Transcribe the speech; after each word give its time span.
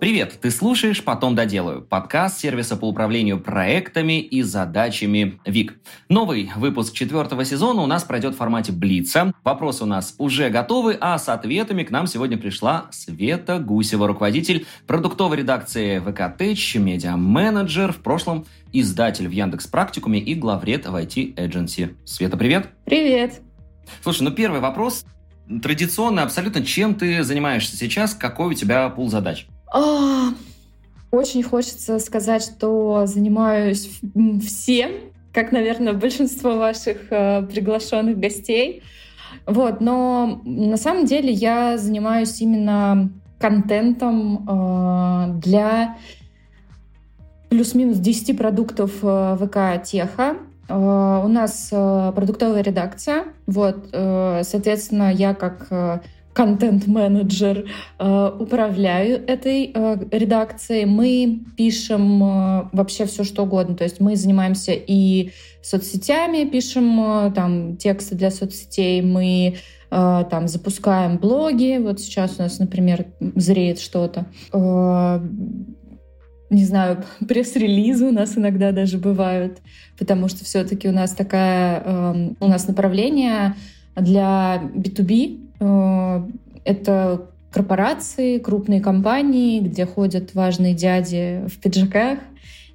Привет! 0.00 0.38
Ты 0.40 0.52
слушаешь 0.52 1.02
«Потом 1.02 1.34
доделаю»– 1.34 1.82
подкаст 1.90 2.38
сервиса 2.38 2.76
по 2.76 2.84
управлению 2.84 3.40
проектами 3.40 4.20
и 4.20 4.42
задачами 4.42 5.40
ВИК. 5.44 5.74
Новый 6.08 6.52
выпуск 6.54 6.94
четвертого 6.94 7.44
сезона 7.44 7.82
у 7.82 7.86
нас 7.86 8.04
пройдет 8.04 8.34
в 8.34 8.36
формате 8.36 8.70
Блица. 8.70 9.32
Вопросы 9.42 9.82
у 9.82 9.86
нас 9.88 10.14
уже 10.18 10.50
готовы, 10.50 10.96
а 11.00 11.18
с 11.18 11.28
ответами 11.28 11.82
к 11.82 11.90
нам 11.90 12.06
сегодня 12.06 12.38
пришла 12.38 12.86
Света 12.92 13.58
Гусева, 13.58 14.06
руководитель 14.06 14.68
продуктовой 14.86 15.38
редакции 15.38 15.98
ВК 15.98 16.38
Тэч, 16.38 16.76
медиа-менеджер, 16.76 17.92
в 17.92 17.98
прошлом 17.98 18.46
издатель 18.72 19.26
в 19.26 19.32
Яндекс 19.32 19.66
Практикуме 19.66 20.20
и 20.20 20.36
главред 20.36 20.86
в 20.86 20.94
IT 20.94 21.34
Agency. 21.34 21.96
Света, 22.04 22.36
привет! 22.36 22.68
Привет! 22.84 23.40
Слушай, 24.04 24.22
ну 24.22 24.30
первый 24.30 24.60
вопрос. 24.60 25.04
Традиционно 25.60 26.22
абсолютно, 26.22 26.64
чем 26.64 26.94
ты 26.94 27.24
занимаешься 27.24 27.76
сейчас, 27.76 28.14
какой 28.14 28.50
у 28.50 28.54
тебя 28.54 28.88
пул 28.90 29.10
задач? 29.10 29.48
А, 29.70 30.30
очень 31.10 31.42
хочется 31.42 31.98
сказать, 31.98 32.42
что 32.42 33.06
занимаюсь 33.06 34.00
всем, 34.46 34.90
как, 35.32 35.52
наверное, 35.52 35.92
большинство 35.92 36.56
ваших 36.56 37.10
э, 37.10 37.42
приглашенных 37.42 38.18
гостей. 38.18 38.82
Вот, 39.46 39.80
но 39.80 40.40
на 40.44 40.76
самом 40.76 41.06
деле 41.06 41.30
я 41.30 41.78
занимаюсь 41.78 42.40
именно 42.40 43.10
контентом 43.38 44.46
э, 44.48 45.40
для 45.40 45.96
плюс-минус 47.48 47.98
10 47.98 48.36
продуктов 48.36 48.92
э, 49.02 49.36
ВК 49.40 49.82
Теха. 49.84 50.36
У 50.70 51.28
нас 51.28 51.68
продуктовая 51.70 52.60
редакция. 52.60 53.24
Вот, 53.46 53.88
соответственно, 53.90 55.10
я 55.10 55.32
как 55.32 56.02
контент-менеджер, 56.38 57.64
э, 57.98 58.30
управляю 58.38 59.26
этой 59.26 59.72
э, 59.74 59.96
редакцией. 60.12 60.84
Мы 60.84 61.40
пишем 61.56 62.22
э, 62.22 62.68
вообще 62.72 63.06
все, 63.06 63.24
что 63.24 63.42
угодно. 63.42 63.74
То 63.74 63.82
есть 63.82 63.98
мы 63.98 64.14
занимаемся 64.14 64.70
и 64.72 65.32
соцсетями, 65.62 66.48
пишем 66.48 67.32
там 67.34 67.76
тексты 67.76 68.14
для 68.14 68.30
соцсетей, 68.30 69.02
мы 69.02 69.56
там 69.90 70.48
запускаем 70.48 71.18
блоги. 71.18 71.78
Вот 71.82 71.98
сейчас 71.98 72.36
у 72.38 72.42
нас, 72.42 72.58
например, 72.58 73.06
зреет 73.20 73.80
что-то 73.80 74.26
не 76.50 76.64
знаю, 76.64 77.04
пресс-релизы 77.28 78.06
у 78.06 78.12
нас 78.12 78.38
иногда 78.38 78.72
даже 78.72 78.96
бывают, 78.96 79.58
потому 79.98 80.28
что 80.28 80.44
все-таки 80.44 80.88
у 80.88 80.92
нас 80.92 81.12
такая, 81.12 81.82
э, 81.84 82.30
у 82.40 82.46
нас 82.46 82.66
направление 82.68 83.54
для 83.96 84.62
B2B, 84.74 85.47
Э, 85.47 85.47
это 85.60 87.26
корпорации, 87.50 88.38
крупные 88.38 88.80
компании, 88.80 89.60
где 89.60 89.86
ходят 89.86 90.34
важные 90.34 90.74
дяди 90.74 91.44
в 91.48 91.58
пиджаках, 91.58 92.18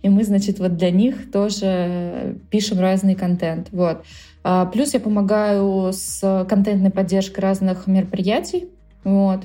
и 0.01 0.09
мы, 0.09 0.23
значит, 0.23 0.59
вот 0.59 0.75
для 0.75 0.91
них 0.91 1.31
тоже 1.31 2.37
пишем 2.49 2.79
разный 2.79 3.15
контент. 3.15 3.69
Вот. 3.71 4.03
А 4.43 4.65
плюс 4.65 4.93
я 4.93 4.99
помогаю 4.99 5.91
с 5.93 6.45
контентной 6.49 6.91
поддержкой 6.91 7.39
разных 7.39 7.87
мероприятий. 7.87 8.67
Вот. 9.05 9.43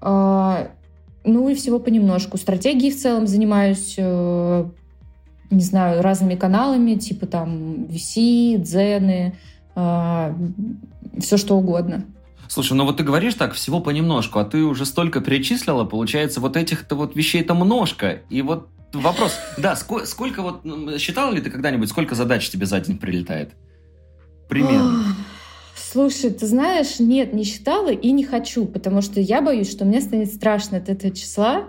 А, 0.00 0.68
ну 1.24 1.48
и 1.48 1.54
всего 1.54 1.78
понемножку. 1.78 2.36
Стратегией 2.36 2.90
в 2.90 3.00
целом 3.00 3.28
занимаюсь, 3.28 3.94
э, 3.96 4.64
не 5.50 5.62
знаю, 5.62 6.02
разными 6.02 6.34
каналами, 6.34 6.94
типа 6.94 7.26
там 7.26 7.84
VC, 7.84 8.58
Дзены, 8.58 9.34
а, 9.76 10.36
все 11.20 11.36
что 11.36 11.56
угодно. 11.56 12.04
Слушай, 12.52 12.74
ну 12.74 12.84
вот 12.84 12.98
ты 12.98 13.02
говоришь 13.02 13.32
так 13.32 13.54
всего 13.54 13.80
понемножку, 13.80 14.38
а 14.38 14.44
ты 14.44 14.58
уже 14.58 14.84
столько 14.84 15.22
перечислила, 15.22 15.84
получается, 15.84 16.38
вот 16.38 16.58
этих-то 16.58 16.96
вот 16.96 17.16
вещей-то 17.16 17.54
множко. 17.54 18.20
И 18.28 18.42
вот 18.42 18.68
вопрос, 18.92 19.38
да, 19.56 19.74
сколько, 19.74 20.04
сколько 20.04 20.42
вот, 20.42 20.60
считала 21.00 21.32
ли 21.32 21.40
ты 21.40 21.48
когда-нибудь, 21.48 21.88
сколько 21.88 22.14
задач 22.14 22.50
тебе 22.50 22.66
за 22.66 22.78
день 22.80 22.98
прилетает? 22.98 23.52
Примерно. 24.50 25.02
Слушай, 25.74 26.28
ты 26.28 26.46
знаешь, 26.46 26.98
нет, 26.98 27.32
не 27.32 27.44
считала 27.44 27.90
и 27.90 28.12
не 28.12 28.22
хочу, 28.22 28.66
потому 28.66 29.00
что 29.00 29.18
я 29.18 29.40
боюсь, 29.40 29.70
что 29.70 29.86
мне 29.86 30.02
станет 30.02 30.30
страшно 30.30 30.76
от 30.76 30.90
этого 30.90 31.14
числа. 31.14 31.64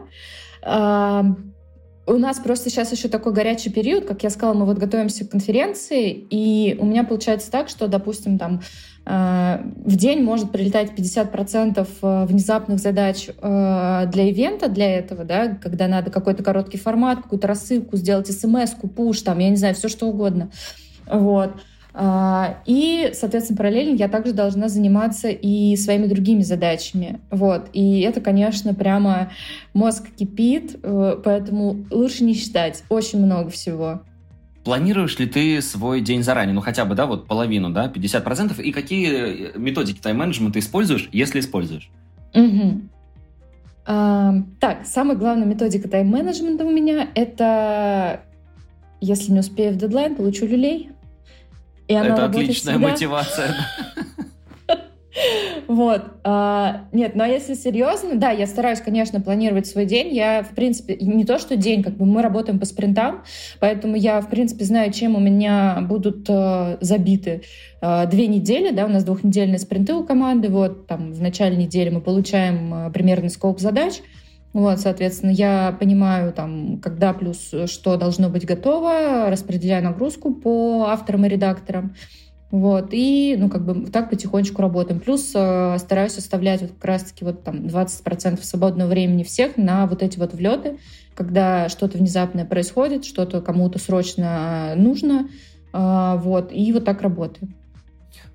У 2.06 2.18
нас 2.18 2.40
просто 2.40 2.69
сейчас 2.69 2.91
еще 2.91 3.07
такой 3.07 3.31
горячий 3.31 3.69
период, 3.69 4.06
как 4.06 4.24
я 4.24 4.30
сказала, 4.30 4.53
мы 4.53 4.66
вот 4.66 4.78
готовимся 4.78 5.25
к 5.25 5.30
конференции, 5.30 6.12
и 6.12 6.75
у 6.78 6.86
меня 6.86 7.06
получается 7.06 7.50
так, 7.50 7.69
что, 7.69 7.88
допустим, 7.88 8.38
там 8.38 8.62
в 9.06 9.96
день 9.96 10.24
может 10.24 10.52
прилетать 10.52 10.91
50% 10.91 11.88
э, 12.02 12.25
внезапных 12.25 12.80
задач 12.80 13.28
э, 13.30 14.03
для 14.08 14.30
ивента, 14.30 14.69
для 14.69 14.97
этого, 14.97 15.25
да, 15.25 15.58
когда 15.62 15.88
надо 15.88 16.09
какой-то 16.09 16.41
короткий 16.41 16.78
формат, 16.78 17.24
какую-то 17.24 17.47
рассылку 17.47 17.97
сделать, 17.97 18.31
смс-ку, 18.31 18.88
пуш, 18.88 19.22
там, 19.22 19.40
я 19.40 19.50
не 19.50 19.58
знаю, 19.58 19.75
все 19.75 19.90
что 19.90 20.08
угодно. 20.08 20.52
Вот. 21.06 21.52
И, 22.66 23.12
соответственно, 23.13 23.58
параллельно 23.58 23.96
я 23.96 24.08
также 24.08 24.34
должна 24.34 24.68
заниматься 24.68 25.30
и 25.30 25.75
своими 25.75 26.08
другими 26.08 26.42
задачами. 26.42 27.19
Вот. 27.30 27.68
И 27.74 28.02
это, 28.02 28.19
конечно, 28.19 28.74
прямо 28.74 29.31
мозг 29.75 30.08
кипит, 30.18 30.80
э, 30.81 31.18
поэтому 31.24 31.86
лучше 31.92 32.24
не 32.24 32.34
считать. 32.34 32.84
Очень 32.90 33.24
много 33.24 33.52
всего. 33.52 34.02
Планируешь 34.63 35.19
ли 35.19 35.25
ты 35.25 35.62
свой 35.62 36.01
день 36.01 36.24
заранее? 36.24 36.53
Ну, 36.53 36.62
хотя 36.62 36.85
бы, 36.85 36.96
да, 36.96 37.06
вот 37.06 37.28
половину, 37.28 37.69
да, 37.69 37.88
50%? 37.88 38.62
И 38.62 38.72
какие 38.72 39.51
э, 39.56 39.57
методики 39.57 40.00
тайм-менеджмента 40.00 40.59
используешь, 40.59 41.09
если 41.12 41.40
используешь? 41.41 41.90
Угу. 42.34 42.81
А, 43.85 44.35
так, 44.59 44.85
самая 44.85 45.18
главная 45.18 45.46
методика 45.46 45.90
тайм-менеджмента 45.90 46.63
у 46.63 46.72
меня— 46.72 47.09
это 47.16 48.22
если 49.03 49.34
не 49.34 49.40
успею 49.40 49.74
в 49.74 49.75
дедлайн, 49.75 50.16
получу 50.16 50.46
люлей. 50.46 50.91
И 51.90 51.94
она 51.94 52.13
Это 52.13 52.25
отличная 52.25 52.75
всегда. 52.75 52.90
мотивация. 52.90 53.56
Вот. 55.68 56.01
А, 56.24 56.85
нет, 56.91 57.16
но 57.16 57.25
если 57.25 57.53
серьезно, 57.53 58.16
да, 58.16 58.31
я 58.31 58.47
стараюсь, 58.47 58.81
конечно, 58.81 59.22
планировать 59.22 59.68
свой 59.68 59.85
день. 59.85 60.13
Я, 60.13 60.44
в 60.44 60.56
принципе, 60.56 60.96
не 60.96 61.24
то, 61.24 61.40
что 61.40 61.56
день, 61.56 61.84
как 61.84 61.97
бы 61.97 62.06
мы 62.06 62.22
работаем 62.22 62.59
по 62.59 62.66
спринтам, 62.66 63.24
поэтому 63.59 63.96
я, 63.96 64.22
в 64.22 64.29
принципе, 64.29 64.66
знаю, 64.66 64.91
чем 64.91 65.16
у 65.16 65.19
меня 65.19 65.79
будут 65.88 66.25
э, 66.29 66.78
забиты 66.81 67.44
э, 67.81 68.07
две 68.07 68.28
недели, 68.28 68.72
да, 68.72 68.85
у 68.85 68.90
нас 68.90 69.03
двухнедельные 69.03 69.59
спринты 69.59 69.94
у 69.94 70.03
команды, 70.03 70.50
вот, 70.50 70.88
там, 70.88 71.13
в 71.13 71.22
начале 71.22 71.56
недели 71.56 71.90
мы 71.90 72.01
получаем 72.01 72.74
э, 72.74 72.91
примерный 72.91 73.30
скоп 73.30 73.59
задач, 73.59 74.01
вот, 74.53 74.80
соответственно, 74.80 75.31
я 75.31 75.75
понимаю, 75.80 76.31
там, 76.31 76.80
когда 76.80 77.13
плюс 77.13 77.53
что 77.66 77.97
должно 77.97 78.30
быть 78.30 78.45
готово, 78.45 79.30
распределяю 79.30 79.84
нагрузку 79.84 80.34
по 80.34 80.85
авторам 80.90 81.25
и 81.25 81.30
редакторам. 81.30 81.95
Вот, 82.53 82.90
и, 82.91 83.36
ну, 83.36 83.50
как 83.50 83.66
бы 83.66 83.88
так 83.88 84.12
потихонечку 84.12 84.62
работаем. 84.62 85.00
Плюс 85.00 85.31
э, 85.34 85.75
стараюсь 85.80 86.19
оставлять 86.19 86.62
вот 86.62 86.74
как 86.74 86.86
раз-таки 86.86 87.25
вот 87.25 87.44
там 87.44 87.66
20% 87.66 88.44
свободного 88.44 88.90
времени 88.90 89.24
всех 89.24 89.58
на 89.58 89.88
вот 89.88 90.03
эти 90.03 90.19
вот 90.19 90.36
влеты, 90.36 90.78
когда 91.16 91.68
что-то 91.68 91.97
внезапное 91.97 92.46
происходит, 92.46 93.06
что-то 93.06 93.42
кому-то 93.42 93.80
срочно 93.80 94.74
нужно, 94.75 95.30
э, 95.74 96.13
вот, 96.18 96.52
и 96.53 96.72
вот 96.72 96.86
так 96.86 97.02
работаем. 97.02 97.56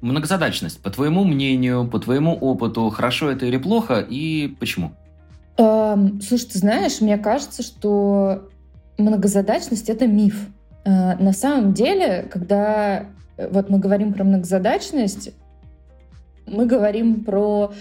Многозадачность. 0.01 0.83
По 0.83 0.91
твоему 0.91 1.23
мнению, 1.23 1.87
по 1.87 2.01
твоему 2.01 2.35
опыту, 2.35 2.91
хорошо 2.91 3.31
это 3.31 3.47
или 3.47 3.57
плохо, 3.57 4.01
и 4.01 4.49
почему? 4.59 4.95
Эм, 5.59 6.21
слушай, 6.23 6.47
ты 6.47 6.59
знаешь, 6.59 7.01
мне 7.01 7.19
кажется, 7.19 7.63
что 7.63 8.49
многозадачность— 8.99 9.89
это 9.91 10.09
миф. 10.09 10.49
Э, 10.85 11.15
на 11.23 11.33
самом 11.33 11.73
деле, 11.73 12.29
когда 12.29 13.03
э, 13.03 13.18
вот 13.51 13.71
мы 13.71 13.79
говорим 13.79 14.13
про 14.13 14.25
многозадачность, 14.25 15.31
мы 16.47 16.67
говорим 16.67 17.25
про 17.25 17.73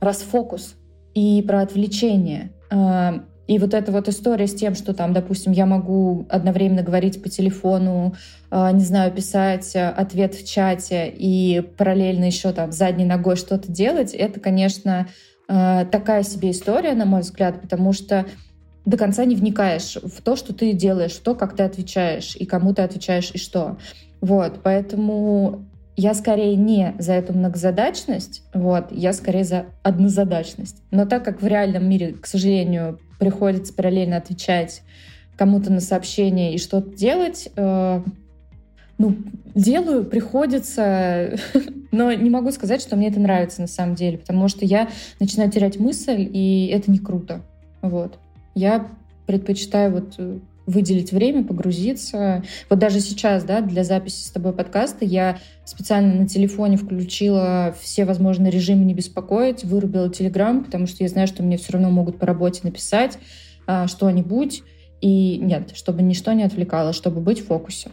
расфокус 0.00 0.76
и 1.14 1.44
про 1.46 1.62
отвлечение. 1.62 2.52
Э, 2.70 3.20
и 3.46 3.58
вот 3.60 3.74
эта 3.74 3.92
вот 3.92 4.08
история 4.08 4.48
с 4.48 4.54
тем, 4.54 4.74
что 4.74 4.92
там, 4.92 5.12
допустим, 5.12 5.52
я 5.52 5.66
могу 5.66 6.26
одновременно 6.28 6.82
говорить 6.82 7.22
по 7.22 7.28
телефону, 7.28 8.16
не 8.50 8.80
знаю, 8.80 9.12
писать 9.12 9.76
ответ 9.76 10.34
в 10.34 10.44
чате 10.44 11.08
и 11.08 11.60
параллельно 11.60 12.24
еще 12.24 12.50
там 12.50 12.72
задней 12.72 13.04
ногой 13.04 13.36
что-то 13.36 13.70
делать, 13.70 14.14
это, 14.14 14.40
конечно, 14.40 15.06
Э, 15.48 15.84
такая 15.90 16.22
себе 16.22 16.50
история, 16.50 16.94
на 16.94 17.04
мой 17.04 17.20
взгляд, 17.20 17.60
потому 17.60 17.92
что 17.92 18.26
до 18.84 18.96
конца 18.96 19.24
не 19.24 19.36
вникаешь 19.36 19.96
в 19.96 20.22
то, 20.22 20.36
что 20.36 20.52
ты 20.52 20.72
делаешь, 20.72 21.12
в 21.12 21.22
то, 21.22 21.34
как 21.34 21.56
ты 21.56 21.62
отвечаешь, 21.62 22.36
и 22.36 22.46
кому 22.46 22.74
ты 22.74 22.82
отвечаешь, 22.82 23.30
и 23.32 23.38
что. 23.38 23.78
Вот, 24.26 24.58
поэтому 24.64 25.64
я 25.94 26.12
скорее 26.12 26.56
не 26.56 26.96
за 26.98 27.12
эту 27.12 27.32
многозадачность, 27.32 28.42
вот, 28.52 28.86
я 28.90 29.12
скорее 29.12 29.44
за 29.44 29.66
однозадачность. 29.84 30.82
Но 30.90 31.06
так 31.06 31.24
как 31.24 31.40
в 31.40 31.46
реальном 31.46 31.88
мире, 31.88 32.14
к 32.14 32.26
сожалению, 32.26 32.98
приходится 33.20 33.72
параллельно 33.72 34.16
отвечать 34.16 34.82
кому-то 35.36 35.72
на 35.72 35.78
сообщение 35.78 36.56
и 36.56 36.58
что-то 36.58 36.96
делать, 36.96 37.48
э, 37.54 38.02
ну, 38.98 39.16
делаю, 39.54 40.04
приходится, 40.04 41.38
но 41.92 42.12
не 42.12 42.28
могу 42.28 42.50
сказать, 42.50 42.82
что 42.82 42.96
мне 42.96 43.10
это 43.10 43.20
нравится 43.20 43.60
на 43.60 43.68
самом 43.68 43.94
деле, 43.94 44.18
потому 44.18 44.48
что 44.48 44.64
я 44.64 44.88
начинаю 45.20 45.52
терять 45.52 45.78
мысль, 45.78 46.28
и 46.32 46.66
это 46.74 46.90
не 46.90 46.98
круто. 46.98 47.42
Вот. 47.80 48.18
Я 48.56 48.88
предпочитаю 49.26 49.92
вот 49.92 50.14
э, 50.18 50.40
выделить 50.66 51.12
время, 51.12 51.44
погрузиться. 51.44 52.42
Вот 52.68 52.78
даже 52.78 53.00
сейчас, 53.00 53.44
да, 53.44 53.60
для 53.60 53.84
записи 53.84 54.26
с 54.26 54.30
тобой 54.30 54.52
подкаста 54.52 55.04
я 55.04 55.38
специально 55.64 56.14
на 56.14 56.28
телефоне 56.28 56.76
включила 56.76 57.74
все 57.80 58.04
возможные 58.04 58.50
режимы 58.50 58.84
не 58.84 58.94
беспокоить, 58.94 59.64
вырубила 59.64 60.10
Телеграм, 60.10 60.64
потому 60.64 60.86
что 60.86 61.04
я 61.04 61.08
знаю, 61.08 61.28
что 61.28 61.42
мне 61.42 61.56
все 61.56 61.72
равно 61.72 61.90
могут 61.90 62.18
по 62.18 62.26
работе 62.26 62.60
написать 62.64 63.18
а, 63.66 63.86
что-нибудь. 63.86 64.62
И 65.00 65.38
нет, 65.38 65.72
чтобы 65.74 66.02
ничто 66.02 66.32
не 66.32 66.42
отвлекало, 66.42 66.92
чтобы 66.92 67.20
быть 67.20 67.40
в 67.40 67.46
фокусе. 67.46 67.90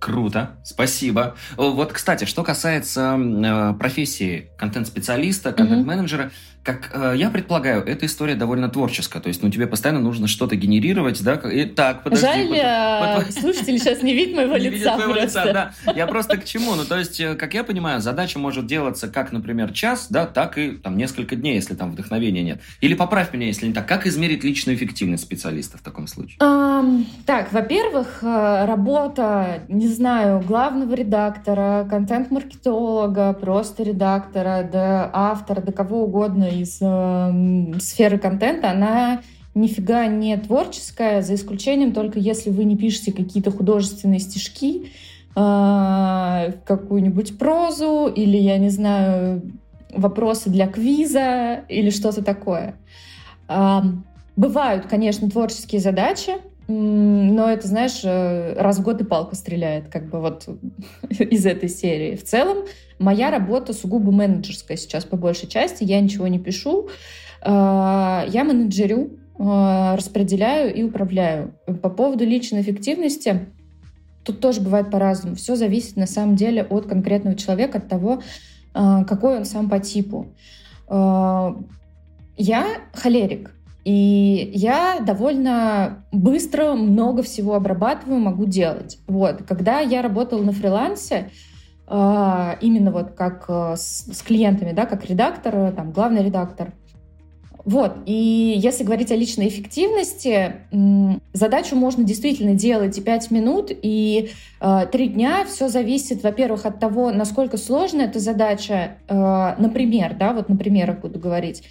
Круто, 0.00 0.58
спасибо. 0.64 1.36
Вот, 1.56 1.92
кстати, 1.92 2.24
что 2.24 2.42
касается 2.42 3.18
э, 3.18 3.74
профессии 3.78 4.50
контент-специалиста, 4.56 5.52
контент-менеджера, 5.52 6.24
mm-hmm 6.24 6.59
как 6.62 6.90
э, 6.92 7.14
я 7.16 7.30
предполагаю, 7.30 7.82
эта 7.82 8.04
история 8.04 8.34
довольно 8.34 8.68
творческая. 8.68 9.20
То 9.20 9.28
есть, 9.28 9.42
ну, 9.42 9.50
тебе 9.50 9.66
постоянно 9.66 10.00
нужно 10.00 10.28
что-то 10.28 10.56
генерировать, 10.56 11.22
да? 11.22 11.34
И, 11.34 11.64
так, 11.64 12.02
подожди. 12.02 12.26
Жаль, 12.26 12.48
под, 12.48 13.16
под, 13.16 13.26
под... 13.26 13.34
слушатели 13.34 13.78
сейчас 13.78 14.02
не 14.02 14.12
видят 14.12 14.36
моего 14.36 14.56
не 14.58 14.68
лица. 14.68 14.76
Видят 14.76 14.94
твоего 14.94 15.14
лица, 15.14 15.52
да. 15.52 15.92
Я 15.94 16.06
просто 16.06 16.36
к 16.36 16.44
чему? 16.44 16.74
Ну, 16.74 16.84
то 16.84 16.98
есть, 16.98 17.18
э, 17.18 17.34
как 17.34 17.54
я 17.54 17.64
понимаю, 17.64 18.00
задача 18.00 18.38
может 18.38 18.66
делаться 18.66 19.08
как, 19.08 19.32
например, 19.32 19.72
час, 19.72 20.08
да, 20.10 20.26
так 20.26 20.58
и 20.58 20.72
там 20.72 20.98
несколько 20.98 21.34
дней, 21.34 21.54
если 21.54 21.74
там 21.74 21.92
вдохновения 21.92 22.42
нет. 22.42 22.60
Или 22.82 22.94
поправь 22.94 23.32
меня, 23.32 23.46
если 23.46 23.66
не 23.66 23.72
так. 23.72 23.88
Как 23.88 24.06
измерить 24.06 24.44
личную 24.44 24.76
эффективность 24.76 25.22
специалиста 25.22 25.78
в 25.78 25.82
таком 25.82 26.06
случае? 26.06 26.38
Um, 26.40 27.06
так, 27.24 27.52
во-первых, 27.52 28.18
э, 28.22 28.64
работа, 28.66 29.62
не 29.68 29.88
знаю, 29.88 30.40
главного 30.40 30.92
редактора, 30.92 31.86
контент-маркетолога, 31.88 33.32
просто 33.32 33.82
редактора, 33.82 34.68
до 34.70 35.10
автора, 35.12 35.62
до 35.62 35.72
кого 35.72 36.04
угодно 36.04 36.49
из 36.50 36.78
э, 36.80 37.78
сферы 37.80 38.18
контента, 38.18 38.70
она 38.70 39.22
нифига 39.54 40.06
не 40.06 40.36
творческая, 40.36 41.22
за 41.22 41.34
исключением 41.34 41.92
только 41.92 42.18
если 42.18 42.50
вы 42.50 42.64
не 42.64 42.76
пишете 42.76 43.12
какие-то 43.12 43.50
художественные 43.50 44.20
стишки, 44.20 44.92
э, 45.36 46.52
какую-нибудь 46.64 47.38
прозу 47.38 48.06
или, 48.06 48.36
я 48.36 48.58
не 48.58 48.70
знаю, 48.70 49.42
вопросы 49.92 50.50
для 50.50 50.66
квиза 50.66 51.64
или 51.68 51.90
что-то 51.90 52.22
такое. 52.22 52.74
Э, 53.48 53.80
бывают, 54.36 54.86
конечно, 54.86 55.28
творческие 55.30 55.80
задачи, 55.80 56.32
но 56.70 57.50
это, 57.50 57.66
знаешь, 57.66 58.00
э, 58.04 58.54
раз 58.56 58.78
в 58.78 58.82
год 58.82 59.00
и 59.00 59.04
палка 59.04 59.34
стреляет, 59.34 59.88
как 59.88 60.08
бы 60.08 60.20
вот 60.20 60.48
из 61.08 61.44
этой 61.44 61.68
серии. 61.68 62.14
В 62.14 62.22
целом, 62.22 62.58
моя 63.00 63.30
работа 63.30 63.72
сугубо 63.72 64.12
менеджерская 64.12 64.76
сейчас 64.76 65.04
по 65.04 65.16
большей 65.16 65.48
части. 65.48 65.82
Я 65.82 66.00
ничего 66.00 66.28
не 66.28 66.38
пишу. 66.38 66.88
А, 67.42 68.24
я 68.28 68.44
менеджерю, 68.44 69.18
а, 69.38 69.96
распределяю 69.96 70.72
и 70.72 70.84
управляю. 70.84 71.54
По 71.82 71.90
поводу 71.90 72.24
личной 72.24 72.60
эффективности, 72.60 73.46
тут 74.24 74.40
тоже 74.40 74.60
бывает 74.60 74.90
по-разному. 74.90 75.34
Все 75.34 75.56
зависит 75.56 75.96
на 75.96 76.06
самом 76.06 76.36
деле 76.36 76.62
от 76.62 76.86
конкретного 76.86 77.36
человека, 77.36 77.78
от 77.78 77.88
того, 77.88 78.22
а, 78.74 79.04
какой 79.04 79.38
он 79.38 79.44
сам 79.44 79.68
по 79.68 79.80
типу. 79.80 80.28
Я 80.88 82.66
холерик. 82.94 83.52
И 83.90 84.52
я 84.54 85.00
довольно 85.00 86.04
быстро 86.12 86.74
много 86.74 87.24
всего 87.24 87.56
обрабатываю, 87.56 88.20
могу 88.20 88.44
делать. 88.44 88.98
Вот. 89.08 89.42
Когда 89.48 89.80
я 89.80 90.00
работала 90.00 90.44
на 90.44 90.52
фрилансе, 90.52 91.30
а, 91.88 92.56
именно 92.60 92.92
вот 92.92 93.14
как 93.14 93.46
э, 93.48 93.74
с, 93.76 94.22
клиентами, 94.24 94.70
да, 94.70 94.86
как 94.86 95.06
редактор, 95.06 95.72
там, 95.72 95.90
главный 95.90 96.24
редактор, 96.24 96.72
вот, 97.64 97.96
и 98.06 98.54
если 98.56 98.84
говорить 98.84 99.10
о 99.10 99.16
личной 99.16 99.48
эффективности, 99.48 100.54
задачу 101.32 101.74
можно 101.74 102.04
действительно 102.04 102.54
делать 102.54 102.96
и 102.96 103.00
5 103.00 103.30
минут, 103.32 103.70
и 103.72 104.30
э, 104.60 104.86
3 104.90 105.08
дня. 105.08 105.44
Все 105.46 105.68
зависит, 105.68 106.22
во-первых, 106.22 106.64
от 106.64 106.78
того, 106.78 107.10
насколько 107.10 107.56
сложна 107.56 108.04
эта 108.04 108.20
задача. 108.20 108.98
Э, 109.08 109.56
например, 109.58 110.14
да, 110.16 110.32
вот 110.32 110.48
на 110.48 110.56
примерах 110.56 111.00
буду 111.00 111.18
говорить. 111.18 111.64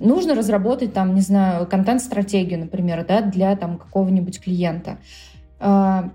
Нужно 0.00 0.34
разработать 0.34 0.92
там, 0.92 1.14
не 1.14 1.20
знаю, 1.20 1.66
контент-стратегию, 1.66 2.58
например, 2.60 3.04
да, 3.06 3.20
для 3.20 3.54
там 3.56 3.78
какого-нибудь 3.78 4.40
клиента. 4.40 4.98
А, 5.60 6.10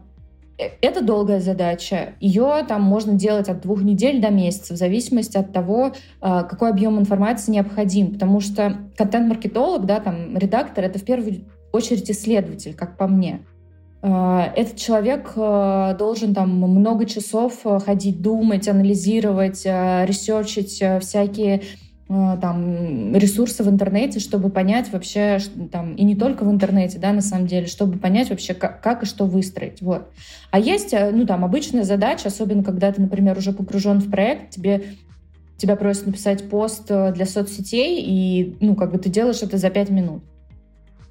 э, 0.58 0.70
это 0.82 1.02
долгая 1.02 1.40
задача. 1.40 2.14
Ее 2.20 2.66
там 2.68 2.82
можно 2.82 3.14
делать 3.14 3.48
от 3.48 3.62
двух 3.62 3.82
недель 3.82 4.22
до 4.22 4.30
месяца, 4.30 4.74
в 4.74 4.78
зависимости 4.78 5.38
от 5.38 5.54
того, 5.54 5.94
а, 6.20 6.44
какой 6.44 6.70
объем 6.70 7.00
информации 7.00 7.54
необходим. 7.54 8.14
Потому 8.14 8.42
что 8.42 8.78
контент-маркетолог, 8.98 9.86
да, 9.86 10.00
там, 10.00 10.38
редактор— 10.38 10.84
это 10.86 11.00
в 11.00 11.04
первую 11.04 11.46
очередь 11.72 12.12
исследователь, 12.12 12.74
как 12.74 12.98
по 12.98 13.08
мне. 13.08 13.42
А, 14.02 14.52
этот 14.56 14.76
человек 14.76 15.34
должен 15.36 16.34
там 16.34 16.50
много 16.50 17.06
часов 17.06 17.64
ходить, 17.86 18.22
думать, 18.22 18.68
анализировать, 18.68 19.66
ресерчить 19.66 20.84
всякие 21.02 21.62
там, 22.10 23.16
ресурсы 23.16 23.64
в 23.64 23.70
интернете, 23.70 24.20
чтобы 24.20 24.50
понять 24.50 24.92
вообще, 24.92 25.38
там, 25.72 25.94
и 25.94 26.04
не 26.04 26.16
только 26.16 26.44
в 26.44 26.50
интернете, 26.50 26.98
да, 26.98 27.14
на 27.14 27.22
самом 27.22 27.46
деле, 27.46 27.68
чтобы 27.68 28.00
понять 28.00 28.32
вообще, 28.32 28.56
как, 28.56 28.82
как 28.82 29.04
и 29.04 29.06
что 29.06 29.26
выстроить, 29.26 29.80
вот. 29.84 30.10
А 30.50 30.58
есть, 30.58 30.92
э, 30.92 31.12
ну, 31.12 31.28
там, 31.28 31.46
обычная 31.46 31.84
задача, 31.84 32.30
особенно 32.30 32.64
когда 32.64 32.92
ты, 32.92 33.00
например, 33.00 33.38
уже 33.38 33.54
погружен 33.54 34.00
в 34.00 34.10
проект, 34.10 34.50
тебе 34.50 34.96
тебя 35.58 35.76
просят 35.76 36.08
написать 36.08 36.50
пост 36.50 36.90
э, 36.90 37.12
для 37.14 37.28
соцсетей, 37.28 38.02
и, 38.02 38.58
ну, 38.60 38.76
как 38.76 38.92
бы 38.92 38.98
ты 38.98 39.10
делаешь 39.10 39.44
это 39.44 39.58
за 39.58 39.70
пять 39.70 39.92
минут. 39.92 40.24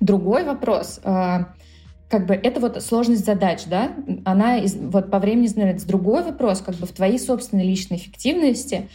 Другой 0.00 0.44
вопрос, 0.44 1.00
как 1.02 2.26
бы 2.26 2.34
это 2.34 2.60
вот 2.60 2.80
сложность 2.82 3.24
задач, 3.24 3.64
да, 3.66 3.92
она 4.24 4.56
из, 4.58 4.76
вот 4.76 5.10
по 5.10 5.18
времени 5.18 5.48
становится. 5.48 5.88
Другой 5.88 6.22
вопрос, 6.22 6.60
как 6.60 6.76
бы 6.76 6.86
в 6.86 6.92
твоей 6.92 7.18
собственной 7.18 7.64
личной 7.64 7.96
эффективности, 7.96 8.88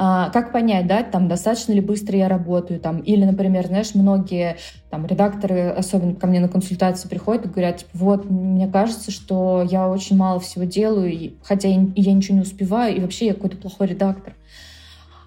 а, 0.00 0.30
как 0.30 0.52
понять, 0.52 0.86
да, 0.86 1.02
там, 1.02 1.26
достаточно 1.26 1.72
ли 1.72 1.80
быстро 1.80 2.16
я 2.16 2.28
работаю, 2.28 2.78
там, 2.78 3.00
или, 3.00 3.24
например, 3.24 3.66
знаешь, 3.66 3.96
многие 3.96 4.56
там 4.90 5.04
редакторы, 5.06 5.70
особенно 5.70 6.14
ко 6.14 6.28
мне 6.28 6.38
на 6.38 6.48
консультации 6.48 7.08
приходят 7.08 7.46
и 7.46 7.48
говорят, 7.48 7.78
типа, 7.78 7.90
вот, 7.94 8.30
мне 8.30 8.68
кажется, 8.68 9.10
что 9.10 9.66
я 9.68 9.88
очень 9.88 10.16
мало 10.16 10.38
всего 10.38 10.64
делаю, 10.66 11.12
и, 11.12 11.32
хотя 11.42 11.66
я, 11.66 11.84
я 11.96 12.12
ничего 12.12 12.36
не 12.36 12.42
успеваю, 12.42 12.96
и 12.96 13.00
вообще 13.00 13.26
я 13.26 13.34
какой-то 13.34 13.56
плохой 13.56 13.88
редактор. 13.88 14.36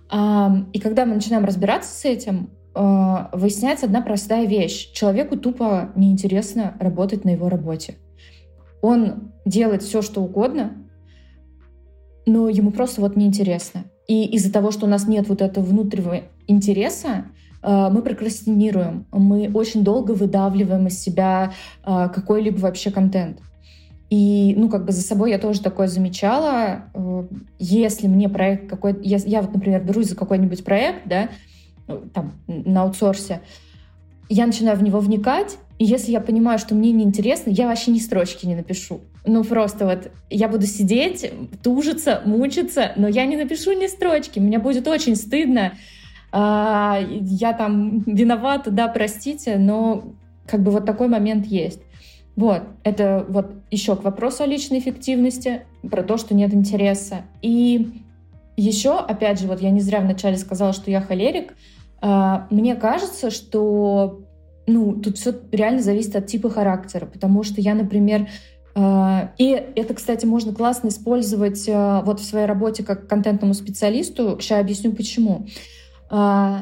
А, 0.10 0.56
и 0.72 0.80
когда 0.80 1.06
мы 1.06 1.16
начинаем 1.16 1.44
разбираться 1.44 1.94
с 1.94 2.06
этим, 2.06 2.50
а, 2.74 3.30
выясняется 3.34 3.88
одна 3.88 4.02
простая 4.02 4.46
вещь. 4.46 4.94
Человеку 4.94 5.36
тупо 5.36 5.92
неинтересно 5.96 6.76
работать 6.80 7.26
на 7.26 7.32
его 7.32 7.50
работе. 7.50 7.96
Он 8.82 9.34
делает 9.44 9.84
все, 9.84 10.02
что 10.02 10.22
угодно, 10.22 10.78
но 12.26 12.48
ему 12.48 12.72
просто 12.72 13.02
вот 13.02 13.18
неинтересно. 13.18 13.91
И 14.12 14.26
из-за 14.26 14.52
того, 14.52 14.72
что 14.72 14.88
у 14.88 14.90
нас 14.90 15.08
нет 15.08 15.30
вот 15.30 15.42
этого 15.42 15.64
внутреннего 15.64 16.24
интереса, 16.46 17.28
э, 17.64 17.88
мы 17.90 18.02
прокрастинируем, 18.02 19.06
мы 19.14 19.50
очень 19.54 19.86
долго 19.86 20.12
выдавливаем 20.12 20.88
из 20.88 21.00
себя 21.00 21.54
э, 21.86 22.10
какой-либо 22.14 22.58
вообще 22.58 22.92
контент. 22.92 23.40
И, 24.10 24.54
ну, 24.58 24.68
как 24.68 24.84
бы 24.84 24.92
за 24.92 25.00
собой 25.00 25.32
я 25.32 25.40
тоже 25.40 25.62
такое 25.62 25.88
замечала. 25.88 26.90
Э, 26.94 27.24
если 27.58 28.08
мне 28.08 28.28
проект 28.28 28.70
какой-то... 28.70 29.00
Я, 29.02 29.16
я 29.26 29.42
вот, 29.42 29.54
например, 29.54 29.82
берусь 29.82 30.10
за 30.10 30.18
какой-нибудь 30.18 30.66
проект, 30.66 31.08
да, 31.08 31.30
там, 32.14 32.34
на 32.48 32.82
аутсорсе, 32.82 33.40
я 34.34 34.46
начинаю 34.46 34.78
в 34.78 34.84
него 34.84 35.00
вникать, 35.00 35.58
и 35.78 35.84
если 35.84 36.12
я 36.12 36.22
понимаю, 36.22 36.58
что 36.58 36.74
мне 36.74 36.92
неинтересно, 36.92 37.50
я 37.50 37.68
вообще 37.68 37.92
ни 37.92 38.00
строчки 38.00 38.46
не 38.46 38.56
напишу. 38.56 39.02
Ну, 39.26 39.44
просто 39.44 39.86
вот 39.86 40.12
я 40.30 40.48
буду 40.48 40.66
сидеть, 40.66 41.32
тужиться, 41.62 42.22
мучиться, 42.26 42.94
но 42.96 43.08
я 43.08 43.26
не 43.26 43.36
напишу 43.36 43.74
ни 43.74 43.88
строчки. 43.88 44.40
Мне 44.40 44.58
будет 44.58 44.88
очень 44.88 45.16
стыдно. 45.16 45.74
А, 46.32 47.00
я 47.10 47.54
там 47.54 48.00
виновата, 48.06 48.72
да, 48.72 48.88
простите, 48.88 49.58
но 49.58 50.14
как 50.48 50.64
бы 50.64 50.72
вот 50.72 50.86
такой 50.86 51.08
момент 51.08 51.46
есть. 51.46 51.82
Вот, 52.38 52.64
это 52.84 53.26
вот 53.28 53.52
еще 53.70 53.96
к 53.98 54.04
вопросу 54.04 54.44
о 54.44 54.48
личной 54.48 54.80
эффективности, 54.80 55.64
про 55.82 56.04
то, 56.04 56.18
что 56.18 56.34
нет 56.34 56.54
интереса. 56.54 57.24
И 57.42 58.02
еще, 58.56 58.98
опять 58.98 59.42
же, 59.42 59.48
вот 59.48 59.62
я 59.62 59.72
не 59.72 59.82
зря 59.82 60.00
вначале 60.00 60.38
сказала, 60.38 60.72
что 60.72 60.90
я 60.90 61.02
холерик. 61.02 61.54
А, 62.02 62.48
мне 62.50 62.76
кажется, 62.76 63.30
что 63.30 64.22
ну, 64.68 64.94
тут 64.94 65.18
все 65.18 65.34
реально 65.52 65.82
зависит 65.82 66.16
от 66.16 66.28
типа 66.28 66.50
характера, 66.50 67.06
потому 67.06 67.44
что 67.44 67.62
я, 67.62 67.76
например, 67.76 68.28
э, 68.76 69.28
и 69.38 69.50
это, 69.76 69.94
кстати, 69.94 70.26
можно 70.26 70.54
классно 70.54 70.90
использовать 70.90 71.68
э, 71.68 72.02
вот 72.04 72.20
в 72.20 72.24
своей 72.24 72.46
работе 72.46 72.84
как 72.84 73.08
контентному 73.08 73.54
специалисту. 73.54 74.38
Сейчас 74.40 74.62
объясню, 74.62 74.94
почему. 74.94 75.48
Э, 76.10 76.60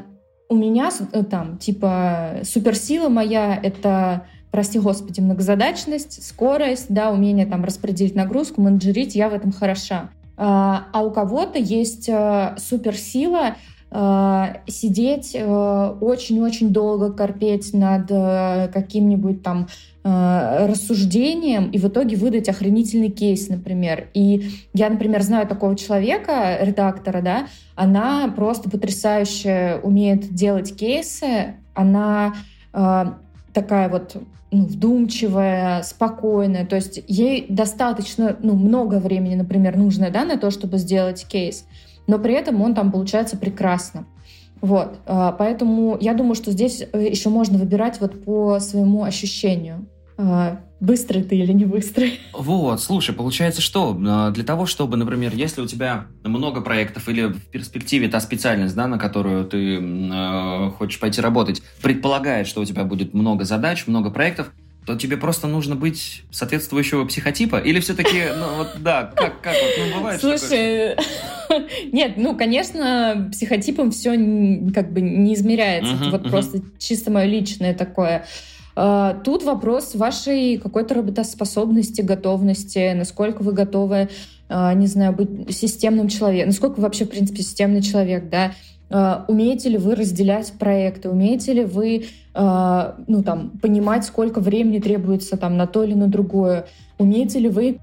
у 0.49 0.55
меня 0.55 0.89
там, 1.29 1.57
типа, 1.57 2.39
суперсила 2.43 3.07
моя— 3.07 3.55
это 3.63 4.25
прости 4.51 4.79
господи, 4.79 5.19
многозадачность, 5.19 6.25
скорость, 6.25 6.87
да, 6.89 7.11
умение 7.11 7.45
там 7.45 7.63
распределить 7.63 8.15
нагрузку, 8.15 8.61
менеджерить, 8.61 9.13
я 9.13 9.29
в 9.29 9.33
этом 9.35 9.51
хороша. 9.51 10.09
А 10.37 11.03
у 11.03 11.11
кого-то 11.11 11.59
есть 11.59 12.05
суперсила 12.57 13.49
э, 13.49 13.53
сидеть 13.91 15.31
э, 15.33 15.95
очень-очень 15.99 16.71
долго 16.71 17.11
корпеть 17.11 17.73
над 17.73 18.11
э, 18.11 18.69
каким-нибудь 18.71 19.41
там 19.41 19.67
э, 20.03 20.67
рассуждением 20.67 21.71
и 21.71 21.79
в 21.79 21.87
итоге 21.87 22.15
выдать 22.15 22.49
охранительный 22.49 23.09
кейс, 23.09 23.49
например. 23.49 24.09
И 24.13 24.51
я, 24.75 24.89
например, 24.89 25.23
знаю 25.23 25.47
такого 25.47 25.75
человека, 25.75 26.59
редактора, 26.61 27.21
да, 27.21 27.47
она 27.75 28.31
просто 28.35 28.69
потрясающе 28.69 29.79
умеет 29.81 30.35
делать 30.35 30.75
кейсы, 30.75 31.55
она 31.73 32.35
э, 32.73 33.05
такая 33.53 33.89
вот 33.89 34.17
ну, 34.51 34.65
вдумчивая, 34.65 35.83
спокойная. 35.83 36.65
То 36.65 36.75
есть 36.75 37.03
ей 37.07 37.45
достаточно 37.49 38.35
ну, 38.41 38.55
много 38.55 38.99
времени, 38.99 39.35
например, 39.35 39.77
нужно 39.77 40.09
да, 40.09 40.25
на 40.25 40.37
то, 40.37 40.51
чтобы 40.51 40.77
сделать 40.77 41.25
кейс, 41.27 41.65
но 42.09 42.17
при 42.17 42.33
этом 42.33 42.59
он 42.61 42.73
там 42.73 42.91
получается 42.91 43.37
прекрасно. 43.37 44.07
Вот, 44.61 44.99
а, 45.05 45.31
поэтому 45.31 45.95
я 46.01 46.13
думаю, 46.15 46.33
что 46.33 46.51
здесь 46.51 46.81
э, 46.81 47.07
еще 47.07 47.29
можно 47.29 47.57
выбирать 47.59 48.01
вот 48.01 48.25
по 48.25 48.59
своему 48.59 49.03
ощущению. 49.03 49.87
А, 50.17 50.59
быстрый 50.79 51.21
ты 51.23 51.37
или 51.37 51.53
не 51.53 51.65
быстрый. 51.65 52.19
Вот, 52.33 52.81
слушай, 52.81 53.13
получается 53.13 53.61
что? 53.61 53.93
Для 53.93 54.43
того, 54.43 54.65
чтобы, 54.65 54.97
например, 54.97 55.33
если 55.35 55.61
у 55.61 55.67
тебя 55.67 56.07
много 56.23 56.61
проектов 56.61 57.07
или 57.07 57.27
в 57.27 57.45
перспективе 57.51 58.09
та 58.09 58.19
специальность, 58.19 58.75
да, 58.75 58.87
на 58.87 58.97
которую 58.97 59.45
ты 59.45 59.77
э, 59.77 60.71
хочешь 60.77 60.99
пойти 60.99 61.21
работать, 61.21 61.61
предполагает, 61.81 62.47
что 62.47 62.61
у 62.61 62.65
тебя 62.65 62.85
будет 62.85 63.13
много 63.13 63.45
задач, 63.45 63.85
много 63.85 64.09
проектов, 64.09 64.51
то 64.85 64.95
тебе 64.95 65.17
просто 65.17 65.47
нужно 65.47 65.75
быть 65.75 66.23
соответствующего 66.31 67.05
психотипа? 67.05 67.57
Или 67.57 67.79
все-таки, 67.79 68.23
ну 68.35 68.57
вот, 68.57 68.69
да, 68.79 69.11
как, 69.15 69.41
как 69.41 69.53
вот, 69.53 69.71
ну 69.77 69.97
бывает 69.97 70.19
Слушай, 70.19 70.95
нет, 71.91 72.13
ну, 72.17 72.35
конечно, 72.35 73.29
психотипом 73.31 73.91
все 73.91 74.11
как 74.73 74.91
бы 74.91 75.01
не 75.01 75.35
измеряется. 75.35 75.93
Uh-huh, 75.93 76.01
Это 76.01 76.09
вот 76.09 76.25
uh-huh. 76.25 76.31
просто 76.31 76.61
чисто 76.79 77.11
мое 77.11 77.25
личное 77.25 77.73
такое. 77.73 78.25
А, 78.81 79.13
тут 79.25 79.43
вопрос 79.43 79.93
вашей 79.95 80.57
какой-то 80.57 80.95
работоспособности, 80.95 82.01
готовности, 82.01 82.93
насколько 82.93 83.43
вы 83.43 83.51
готовы, 83.51 84.09
а, 84.47 84.73
не 84.73 84.87
знаю, 84.87 85.13
быть 85.13 85.53
системным 85.53 86.07
человеком, 86.07 86.49
насколько 86.49 86.77
вы 86.77 86.83
вообще, 86.83 87.03
в 87.03 87.09
принципе, 87.09 87.43
системный 87.43 87.81
человек, 87.81 88.29
да, 88.29 88.53
умеете 88.89 89.69
ли 89.69 89.77
вы 89.77 89.95
разделять 89.95 90.53
проекты, 90.53 91.09
умеете 91.09 91.53
ли 91.53 91.65
вы 91.65 92.05
ну, 92.33 93.23
там, 93.23 93.51
понимать, 93.61 94.05
сколько 94.05 94.39
времени 94.39 94.79
требуется 94.79 95.37
там, 95.37 95.57
на 95.57 95.67
то 95.67 95.83
или 95.83 95.93
на 95.93 96.07
другое, 96.07 96.65
умеете 96.97 97.39
ли 97.39 97.49
вы 97.49 97.79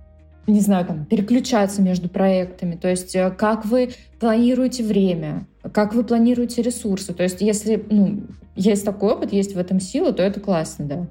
не 0.46 0.60
знаю, 0.60 0.86
там, 0.86 1.04
переключаться 1.04 1.82
между 1.82 2.08
проектами, 2.08 2.76
то 2.76 2.88
есть 2.88 3.14
э, 3.16 3.30
как 3.30 3.64
вы 3.64 3.90
планируете 4.20 4.84
время, 4.84 5.46
как 5.72 5.94
вы 5.94 6.04
планируете 6.04 6.62
ресурсы. 6.62 7.12
То 7.12 7.24
есть 7.24 7.40
если 7.40 7.84
ну, 7.90 8.22
есть 8.54 8.84
такой 8.84 9.14
опыт, 9.14 9.32
есть 9.32 9.54
в 9.54 9.58
этом 9.58 9.80
сила, 9.80 10.12
то 10.12 10.22
это 10.22 10.40
классно, 10.40 10.84
да. 10.84 11.06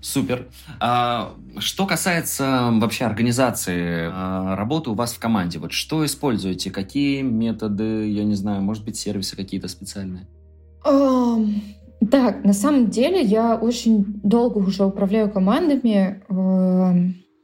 Супер. 0.00 0.46
А, 0.80 1.34
что 1.58 1.86
касается 1.86 2.70
вообще 2.72 3.04
организации 3.04 4.08
а, 4.12 4.54
работы 4.54 4.90
у 4.90 4.94
вас 4.94 5.12
в 5.12 5.18
команде, 5.18 5.58
вот 5.58 5.72
что 5.72 6.04
используете? 6.06 6.70
Какие 6.70 7.22
методы, 7.22 8.08
я 8.08 8.22
не 8.24 8.34
знаю, 8.34 8.62
может 8.62 8.84
быть, 8.84 8.96
сервисы 8.96 9.34
какие-то 9.34 9.66
специальные? 9.66 10.28
Um, 10.86 11.54
так, 12.10 12.44
на 12.44 12.52
самом 12.52 12.90
деле 12.90 13.20
я 13.20 13.56
очень 13.56 14.04
долго 14.22 14.58
уже 14.58 14.84
управляю 14.84 15.30
командами. 15.30 16.22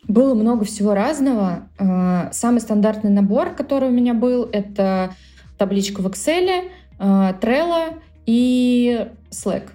Было 0.06 0.34
много 0.34 0.64
всего 0.64 0.94
разного. 0.94 1.70
Uh, 1.78 2.32
самый 2.32 2.60
стандартный 2.60 3.10
набор, 3.10 3.50
который 3.50 3.88
у 3.88 3.92
меня 3.92 4.14
был, 4.14 4.44
это 4.44 5.14
табличка 5.58 6.02
в 6.02 6.06
Excel, 6.06 6.70
uh, 7.00 7.40
Trello 7.40 7.96
и 8.26 9.08
Slack 9.30 9.70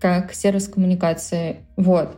как 0.00 0.32
сервис 0.32 0.68
коммуникации. 0.68 1.60
Вот. 1.76 2.16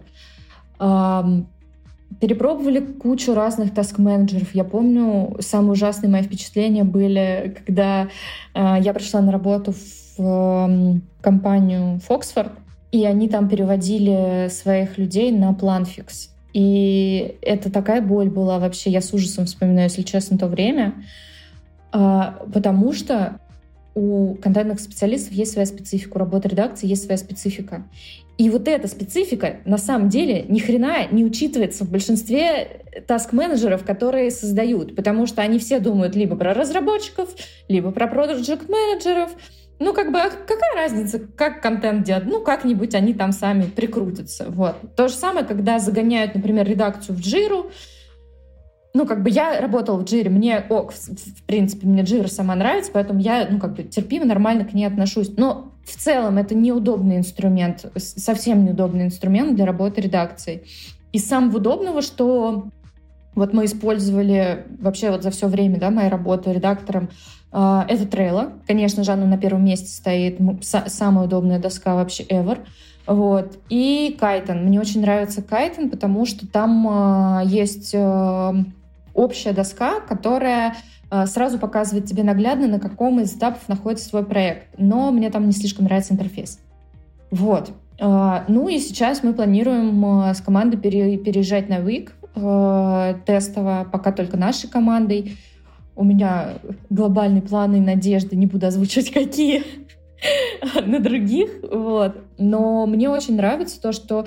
Перепробовали 2.19 2.81
кучу 2.81 3.35
разных 3.35 3.73
таск-менеджеров. 3.73 4.55
Я 4.55 4.65
помню, 4.65 5.37
самые 5.41 5.73
ужасные 5.73 6.11
мои 6.11 6.23
впечатления 6.23 6.83
были, 6.83 7.57
когда 7.65 8.09
а, 8.53 8.79
я 8.81 8.93
пришла 8.93 9.21
на 9.21 9.31
работу 9.31 9.73
в 10.19 11.01
компанию 11.21 12.01
Foxford, 12.09 12.51
и 12.91 13.05
они 13.05 13.29
там 13.29 13.49
переводили 13.49 14.49
своих 14.51 14.99
людей 14.99 15.31
на 15.31 15.53
Planfix. 15.53 16.31
И 16.53 17.39
это 17.43 17.71
такая 17.71 18.03
боль 18.03 18.29
была 18.29 18.59
вообще. 18.59 18.91
Я 18.91 19.01
с 19.01 19.13
ужасом 19.15 19.47
вспоминаю, 19.47 19.85
если 19.85 20.03
честно, 20.03 20.37
то 20.37 20.49
время. 20.49 20.95
А, 21.93 22.45
потому 22.53 22.93
что 22.93 23.41
у 23.95 24.35
контентных 24.37 24.81
специалистов 24.81 25.33
есть 25.33 25.53
своя 25.53 25.67
специфика, 25.67 26.17
у 26.17 26.19
работы 26.21 26.49
редакции 26.49 26.87
есть 26.87 27.05
своя 27.05 27.19
специфика. 27.19 27.85
И 28.39 28.49
вот 28.49 28.69
эта 28.69 28.89
специфика 28.89 29.57
на 29.67 29.77
самом 29.77 30.09
деле 30.09 30.45
ни 30.49 30.61
хрена 30.61 31.07
не 31.11 31.25
учитывается 31.25 31.85
в 31.85 31.91
большинстве 31.91 32.85
таск-менеджеров, 33.07 33.85
которые 33.85 34.31
создают, 34.31 34.97
потому 34.97 35.27
что 35.27 35.43
они 35.43 35.59
все 35.59 35.79
думают 35.79 36.17
либо 36.17 36.37
про 36.37 36.55
разработчиков, 36.55 37.29
либо 37.69 37.91
про 37.91 38.07
проект-менеджеров. 38.07 39.31
Ну, 39.79 39.93
как 39.95 40.13
бы, 40.13 40.21
а 40.21 40.31
какая 40.31 40.75
разница, 40.75 41.19
как 41.19 41.63
контент 41.63 42.05
делать? 42.05 42.25
Ну, 42.27 42.43
как-нибудь 42.43 42.95
они 42.95 43.15
там 43.15 43.33
сами 43.33 43.65
прикрутятся. 43.65 44.47
Вот. 44.49 44.95
То 44.95 45.09
же 45.09 45.15
самое, 45.15 45.45
когда 45.45 45.79
загоняют, 45.79 46.35
например, 46.35 46.67
редакцию 46.67 47.17
в 47.17 47.21
джиру, 47.21 47.71
ну, 48.93 49.07
как 49.07 49.23
бы 49.23 49.31
я 49.31 49.61
работала 49.61 49.97
в 49.99 50.05
джире, 50.05 50.31
мне 50.31 50.65
ок, 50.69 50.93
в 50.93 51.43
принципе, 51.45 51.87
мне 51.87 52.03
джира 52.03 52.27
сама 52.27 52.55
нравится, 52.55 52.91
поэтому 52.93 53.21
я, 53.21 53.47
ну, 53.49 53.59
как 53.59 53.75
бы 53.75 53.85
терпимо, 53.85 54.25
нормально 54.25 54.65
к 54.65 54.73
ней 54.73 54.85
отношусь. 54.85 55.31
Но 55.37 55.73
в 55.85 55.97
целом 55.97 56.39
это 56.39 56.55
неудобный 56.55 57.17
инструмент, 57.17 57.87
совсем 57.97 58.65
неудобный 58.65 59.05
инструмент 59.05 59.55
для 59.55 59.67
работы 59.67 60.01
редакции. 60.01 60.65
И 61.13 61.19
самого 61.19 61.59
удобного, 61.59 62.03
что 62.03 62.69
вот 63.35 63.53
мы 63.53 63.65
использовали 63.65 64.67
вообще 64.81 65.11
вот 65.11 65.23
за 65.23 65.31
все 65.31 65.47
время, 65.47 65.79
да, 65.79 65.91
моей 65.91 66.09
работы 66.09 66.53
редактором, 66.53 67.11
э, 67.53 67.83
это 67.89 68.05
Trello. 68.05 68.53
Конечно 68.67 69.05
же, 69.05 69.13
оно 69.13 69.27
на 69.27 69.39
первом 69.39 69.65
месте 69.65 69.89
стоит, 69.89 70.39
самая 70.63 71.27
удобная 71.27 71.59
доска 71.61 71.95
вообще 71.95 72.25
ever. 72.25 72.59
Вот. 73.07 73.59
И 73.69 74.17
Кайтон. 74.19 74.65
Мне 74.65 74.81
очень 74.81 75.01
нравится 75.01 75.43
Кайтон, 75.43 75.91
потому 75.91 76.27
что 76.27 76.47
там 76.47 77.41
э, 77.41 77.47
есть 77.47 77.91
э, 77.93 78.53
общая 79.15 79.53
доска, 79.53 80.01
которая 80.01 80.77
э, 81.11 81.27
сразу 81.27 81.59
показывает 81.59 82.07
тебе 82.07 82.23
наглядно, 82.23 82.67
на 82.67 82.81
каком 82.81 83.21
из 83.21 83.35
этапов 83.35 83.69
находится 83.69 84.11
твой 84.11 84.25
проект. 84.25 84.69
Но 84.79 85.11
мне 85.11 85.31
там 85.31 85.47
не 85.47 85.53
слишком 85.53 85.85
нравится 85.85 86.15
интерфейс. 86.15 86.61
Вот. 87.31 87.71
Э, 87.99 88.45
ну 88.49 88.69
и 88.69 88.79
сейчас 88.79 89.23
мы 89.23 89.33
планируем 89.33 90.23
э, 90.23 90.35
с 90.35 90.41
командой 90.41 90.77
переезжать 90.77 91.69
на 91.69 91.79
Week 91.79 92.11
тестово, 93.27 93.89
пока 93.91 94.13
только 94.13 94.37
нашей 94.37 94.71
командой. 94.71 95.37
У 95.97 96.05
меня 96.05 96.55
глобальные 96.89 97.43
планы 97.43 97.77
и 97.77 97.81
надежды, 97.81 98.37
не 98.37 98.47
буду 98.47 98.69
озвучивать 98.69 99.11
какие, 99.13 99.65
на 100.87 101.01
других. 101.01 101.51
Вот. 101.63 102.17
Но 102.39 102.87
мне 102.87 103.09
очень 103.09 103.37
нравится 103.37 103.81
то, 103.81 103.93
что 103.93 104.27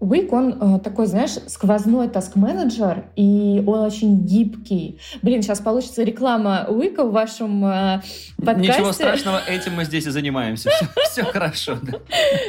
Wix, 0.00 0.28
он 0.30 0.76
э, 0.76 0.78
такой, 0.80 1.06
знаешь, 1.06 1.32
сквозной 1.46 2.08
таск-менеджер, 2.08 3.04
и 3.16 3.62
он 3.66 3.80
очень 3.80 4.24
гибкий. 4.24 4.98
Блин, 5.20 5.42
сейчас 5.42 5.60
получится 5.60 6.02
реклама 6.02 6.66
Wix 6.70 7.02
в 7.02 7.12
вашем 7.12 7.64
э, 7.66 8.00
подкасте. 8.38 8.72
Ничего 8.72 8.92
страшного, 8.92 9.40
этим 9.48 9.74
мы 9.74 9.84
здесь 9.84 10.06
и 10.06 10.10
занимаемся. 10.10 10.70
Все, 10.70 10.86
все 11.10 11.24
хорошо. 11.24 11.76
Да. 11.82 11.98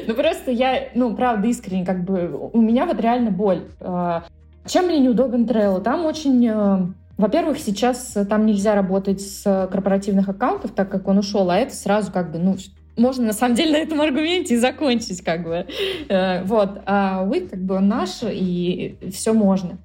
Ну 0.08 0.13
просто 0.13 0.51
я, 0.51 0.89
ну, 0.96 1.13
правда, 1.13 1.48
искренне, 1.48 1.86
как 1.86 2.05
бы, 2.05 2.50
у 2.53 2.62
меня 2.62 2.86
вот 2.86 3.00
реально 3.01 3.31
боль. 3.31 3.63
Э, 3.81 4.22
чем 4.65 4.86
мне 4.86 5.00
неудобен 5.00 5.46
Trello? 5.46 5.81
Там 5.81 6.05
очень... 6.05 6.48
Э, 6.48 6.88
во-первых, 7.17 7.60
сейчас 7.60 8.17
там 8.29 8.46
нельзя 8.46 8.74
работать 8.74 9.22
с 9.22 9.67
корпоративных 9.72 10.29
аккаунтов, 10.29 10.72
так 10.72 10.89
как 10.89 11.08
он 11.08 11.20
ушел, 11.20 11.51
а 11.51 11.58
это 11.58 11.75
сразу 11.75 12.12
как 12.12 12.31
бы, 12.31 12.39
ну, 12.39 12.55
можно 12.98 13.28
на 13.28 13.34
самом 13.34 13.56
деле 13.56 13.72
на 13.72 13.78
этом 13.78 14.02
аргументе 14.02 14.56
и 14.56 14.58
закончить 14.58 15.24
как 15.24 15.44
бы. 15.44 15.66
Э, 16.10 16.44
вот. 16.44 16.82
А 16.86 17.24
вы 17.24 17.42
как 17.42 17.62
бы 17.62 17.80
наш, 17.80 18.20
и 18.24 18.98
все 19.12 19.34
можно. 19.34 19.78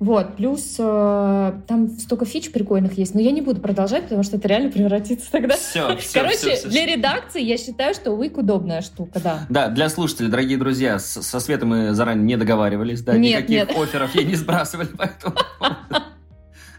Вот, 0.00 0.36
плюс 0.36 0.76
э, 0.78 1.52
там 1.68 1.88
столько 1.98 2.24
фич 2.24 2.50
прикольных 2.50 2.96
есть, 2.96 3.14
но 3.14 3.20
я 3.20 3.32
не 3.32 3.42
буду 3.42 3.60
продолжать, 3.60 4.04
потому 4.04 4.22
что 4.22 4.38
это 4.38 4.48
реально 4.48 4.70
превратится 4.70 5.30
тогда. 5.30 5.56
Все, 5.56 5.94
все, 5.98 6.20
Короче, 6.20 6.36
все, 6.38 6.56
все, 6.56 6.68
для 6.68 6.86
редакции 6.86 7.42
я 7.42 7.58
считаю, 7.58 7.92
что 7.92 8.12
Wik 8.12 8.40
удобная 8.40 8.80
штука, 8.80 9.20
да. 9.22 9.46
Да, 9.50 9.68
для 9.68 9.90
слушателей, 9.90 10.30
дорогие 10.30 10.56
друзья, 10.56 10.98
со 10.98 11.38
Светой 11.38 11.68
мы 11.68 11.92
заранее 11.92 12.24
не 12.24 12.36
договаривались, 12.38 13.02
да, 13.02 13.14
нет, 13.18 13.42
никаких 13.42 13.68
нет. 13.68 13.78
офферов 13.78 14.14
ей 14.14 14.24
не 14.24 14.36
сбрасывали, 14.36 14.88
поэтому... 14.96 15.36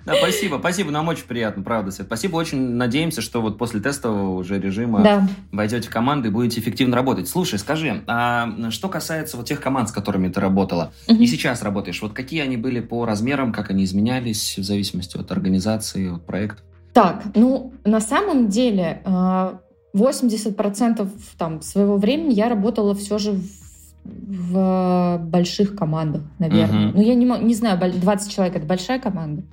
Да, 0.06 0.16
спасибо, 0.16 0.58
спасибо, 0.60 0.92
нам 0.92 1.08
очень 1.08 1.26
приятно, 1.26 1.64
правда, 1.64 1.92
Свет. 1.92 2.08
Спасибо, 2.08 2.38
очень 2.38 2.72
надеемся, 2.72 3.22
что 3.22 3.42
вот 3.42 3.58
после 3.58 3.80
тестового 3.80 4.38
уже 4.38 4.60
режима 4.60 5.02
да. 5.02 5.28
войдете 5.52 5.90
в 5.90 5.92
команду 5.92 6.30
и 6.30 6.32
будете 6.32 6.60
эффективно 6.60 6.96
работать. 6.96 7.28
Слушай, 7.28 7.60
скажи, 7.60 8.02
а 8.08 8.72
что 8.72 8.90
касается 8.90 9.38
вот 9.38 9.46
тех 9.46 9.62
команд, 9.62 9.90
с 9.90 9.92
которыми 9.92 10.30
ты 10.30 10.40
работала, 10.40 10.92
угу. 11.08 11.22
и 11.22 11.28
сейчас 11.28 11.62
работаешь, 11.62 12.02
вот 12.02 12.14
какие 12.14 12.42
они 12.42 12.58
были 12.58 12.80
по 12.80 13.06
размерам, 13.06 13.54
как 13.54 13.70
они 13.70 13.84
изменялись 13.84 14.58
в 14.58 14.64
зависимости 14.64 15.18
от 15.18 15.32
организации, 15.32 16.16
от 16.16 16.26
проектов? 16.26 16.66
Так, 16.94 17.24
ну, 17.36 17.74
на 17.86 18.02
самом 18.02 18.50
деле 18.50 19.02
80% 19.06 21.10
там, 21.38 21.62
своего 21.62 21.98
времени 21.98 22.34
я 22.34 22.50
работала 22.50 22.94
все 22.96 23.18
же 23.18 23.32
в, 23.32 23.42
в 24.04 25.22
больших 25.24 25.76
командах, 25.76 26.24
наверное. 26.40 26.90
Угу. 26.90 26.98
Ну, 26.98 27.04
я 27.04 27.16
не, 27.16 27.26
не 27.26 27.54
знаю, 27.54 27.80
20 27.80 28.34
человек— 28.34 28.56
это 28.58 28.66
большая 28.66 29.00
команда? 29.00 29.44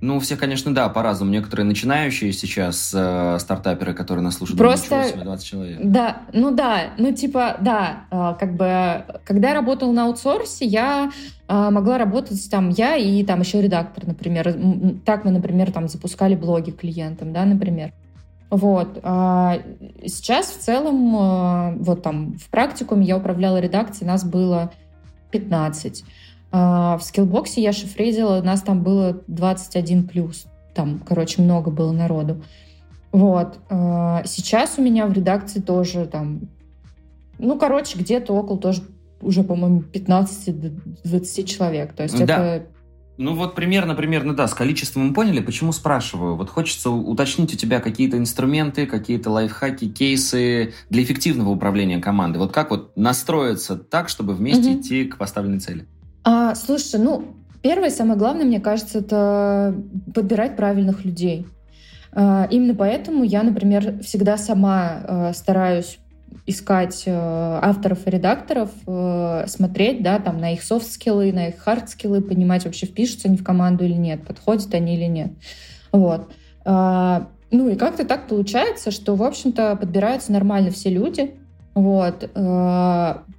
Ну, 0.00 0.20
все, 0.20 0.36
конечно, 0.36 0.74
да, 0.74 0.88
по-разному. 0.88 1.32
Некоторые 1.32 1.66
начинающие 1.66 2.32
сейчас 2.32 2.92
э, 2.94 3.38
стартаперы, 3.40 3.94
которые 3.94 4.22
нас 4.22 4.36
слушают, 4.36 4.58
Просто... 4.58 5.12
20 5.14 5.46
человек. 5.46 5.78
Да, 5.82 6.22
ну 6.32 6.50
да, 6.50 6.90
ну 6.98 7.12
типа, 7.12 7.56
да, 7.60 8.04
э, 8.10 8.34
как 8.38 8.54
бы, 8.54 9.04
когда 9.24 9.48
я 9.48 9.54
работала 9.54 9.92
на 9.92 10.04
аутсорсе, 10.04 10.66
я 10.66 11.10
э, 11.48 11.70
могла 11.70 11.98
работать 11.98 12.50
там 12.50 12.68
я 12.70 12.96
и 12.96 13.24
там 13.24 13.40
еще 13.40 13.62
редактор, 13.62 14.06
например. 14.06 14.54
Так 15.04 15.24
мы, 15.24 15.30
например, 15.30 15.72
там 15.72 15.88
запускали 15.88 16.34
блоги 16.34 16.70
клиентам, 16.70 17.32
да, 17.32 17.44
например. 17.44 17.92
Вот. 18.50 19.00
А 19.02 19.58
сейчас 20.06 20.46
в 20.46 20.58
целом, 20.58 21.16
э, 21.16 21.76
вот 21.78 22.02
там 22.02 22.34
в 22.34 22.48
практикуме 22.50 23.06
я 23.06 23.16
управляла 23.16 23.58
редакцией, 23.58 24.06
нас 24.06 24.24
было 24.24 24.72
15. 25.30 26.04
А, 26.52 26.96
в 26.98 27.02
скиллбоксе 27.02 27.62
я 27.62 27.72
шифрезила, 27.72 28.38
у 28.38 28.42
нас 28.42 28.62
там 28.62 28.82
было 28.82 29.20
21 29.26 30.08
плюс. 30.08 30.46
Там, 30.74 31.00
короче, 31.06 31.42
много 31.42 31.70
было 31.70 31.92
народу. 31.92 32.42
Вот. 33.12 33.58
А, 33.68 34.22
сейчас 34.24 34.78
у 34.78 34.82
меня 34.82 35.06
в 35.06 35.12
редакции 35.12 35.60
тоже 35.60 36.06
там, 36.06 36.42
ну, 37.38 37.58
короче, 37.58 37.98
где-то 37.98 38.32
около 38.32 38.58
тоже 38.58 38.82
уже, 39.20 39.42
по-моему, 39.42 39.82
15-20 39.92 41.44
человек. 41.44 41.94
То 41.94 42.02
есть 42.02 42.18
да. 42.18 42.24
это 42.24 42.66
ну 43.18 43.34
вот 43.34 43.54
примерно, 43.54 43.94
примерно, 43.94 44.34
да, 44.34 44.46
с 44.46 44.52
количеством 44.52 45.08
мы 45.08 45.14
поняли. 45.14 45.40
Почему 45.40 45.72
спрашиваю? 45.72 46.36
Вот 46.36 46.50
хочется 46.50 46.90
уточнить 46.90 47.54
у 47.54 47.56
тебя 47.56 47.80
какие-то 47.80 48.18
инструменты, 48.18 48.86
какие-то 48.86 49.30
лайфхаки, 49.30 49.88
кейсы 49.88 50.74
для 50.90 51.02
эффективного 51.02 51.50
управления 51.50 51.98
командой. 51.98 52.38
Вот 52.38 52.52
как 52.52 52.70
вот 52.70 52.94
настроиться 52.96 53.76
так, 53.76 54.10
чтобы 54.10 54.34
вместе 54.34 54.70
угу. 54.70 54.80
идти 54.80 55.04
к 55.04 55.16
поставленной 55.16 55.60
цели? 55.60 55.86
Слушай, 56.64 57.00
ну, 57.00 57.36
первое, 57.62 57.90
самое 57.90 58.18
главное, 58.18 58.44
мне 58.44 58.60
кажется, 58.60 58.98
это 58.98 59.74
подбирать 60.14 60.56
правильных 60.56 61.04
людей. 61.04 61.46
А, 62.12 62.48
именно 62.50 62.74
поэтому 62.74 63.24
я, 63.24 63.42
например, 63.42 64.00
всегда 64.02 64.38
сама 64.38 65.00
а, 65.04 65.32
стараюсь 65.34 65.98
искать 66.46 67.02
э, 67.06 67.12
авторов 67.12 68.06
и 68.06 68.10
редакторов, 68.10 68.70
э, 68.86 69.44
смотреть, 69.48 70.02
да, 70.02 70.20
там, 70.20 70.38
на 70.38 70.52
их 70.52 70.62
софт-скиллы, 70.62 71.32
на 71.32 71.48
их 71.48 71.56
хард-скиллы, 71.56 72.20
понимать, 72.20 72.64
вообще 72.64 72.86
впишутся 72.86 73.26
они 73.26 73.36
в 73.36 73.42
команду 73.42 73.84
или 73.84 73.94
нет, 73.94 74.24
подходят 74.24 74.72
они 74.72 74.96
или 74.96 75.06
нет. 75.06 75.32
Вот. 75.90 76.30
А, 76.64 77.28
ну 77.50 77.68
и 77.68 77.74
как-то 77.74 78.04
так 78.04 78.28
получается, 78.28 78.92
что, 78.92 79.16
в 79.16 79.24
общем-то, 79.24 79.74
подбираются 79.76 80.30
нормально 80.30 80.70
все 80.70 80.90
люди. 80.90 81.34
Вот. 81.74 82.30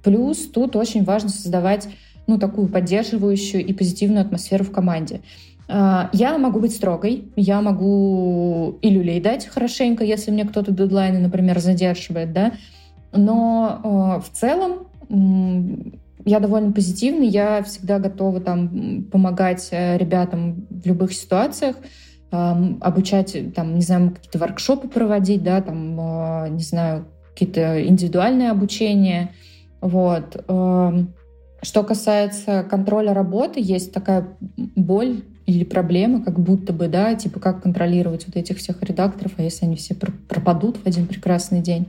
Плюс 0.04 0.50
тут 0.50 0.76
очень 0.76 1.02
важно 1.02 1.28
создавать 1.28 1.88
ну, 2.28 2.38
такую 2.38 2.68
поддерживающую 2.68 3.64
и 3.64 3.72
позитивную 3.72 4.22
атмосферу 4.22 4.62
в 4.62 4.70
команде. 4.70 5.22
А, 5.66 6.10
я 6.12 6.38
могу 6.38 6.60
быть 6.60 6.74
строгой, 6.74 7.32
я 7.34 7.60
могу 7.60 8.78
и 8.80 8.90
люлей 8.90 9.20
дать 9.20 9.46
хорошенько, 9.46 10.04
если 10.04 10.30
мне 10.30 10.44
кто-то 10.44 10.70
дедлайны, 10.70 11.18
например, 11.18 11.58
задерживает, 11.58 12.32
да, 12.32 12.52
но 13.12 13.80
э, 13.82 14.20
в 14.20 14.30
целом 14.32 14.86
я 16.26 16.40
довольно 16.40 16.72
позитивный, 16.72 17.26
я 17.26 17.62
всегда 17.62 17.98
готова 17.98 18.40
там 18.40 19.04
помогать 19.10 19.68
э, 19.70 19.96
ребятам 19.96 20.66
в 20.68 20.86
любых 20.86 21.14
ситуациях, 21.14 21.76
обучать, 22.30 23.54
там, 23.54 23.74
не 23.74 23.80
знаю, 23.80 24.10
какие-то 24.10 24.38
воркшопы 24.38 24.86
проводить, 24.88 25.42
да, 25.42 25.62
там, 25.62 25.98
э, 25.98 26.48
не 26.50 26.62
знаю, 26.62 27.06
какие-то 27.32 27.86
индивидуальные 27.86 28.50
обучения, 28.50 29.30
вот. 29.80 30.44
Что 31.62 31.82
касается 31.82 32.64
контроля 32.68 33.12
работы, 33.14 33.60
есть 33.60 33.92
такая 33.92 34.28
боль 34.76 35.22
или 35.46 35.64
проблема, 35.64 36.22
как 36.22 36.38
будто 36.38 36.72
бы, 36.72 36.88
да, 36.88 37.14
типа 37.14 37.40
как 37.40 37.62
контролировать 37.62 38.26
вот 38.26 38.36
этих 38.36 38.58
всех 38.58 38.82
редакторов, 38.82 39.32
а 39.38 39.42
если 39.42 39.64
они 39.64 39.76
все 39.76 39.94
пропадут 39.94 40.76
в 40.76 40.86
один 40.86 41.06
прекрасный 41.06 41.60
день. 41.60 41.88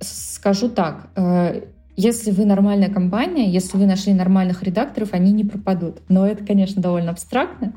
Скажу 0.00 0.68
так, 0.68 1.10
э, 1.14 1.62
если 1.96 2.30
вы 2.30 2.46
нормальная 2.46 2.88
компания, 2.88 3.50
если 3.50 3.76
вы 3.76 3.86
нашли 3.86 4.14
нормальных 4.14 4.62
редакторов, 4.62 5.10
они 5.12 5.32
не 5.32 5.44
пропадут. 5.44 5.98
Но 6.08 6.26
это, 6.26 6.44
конечно, 6.44 6.80
довольно 6.80 7.10
абстрактно. 7.10 7.74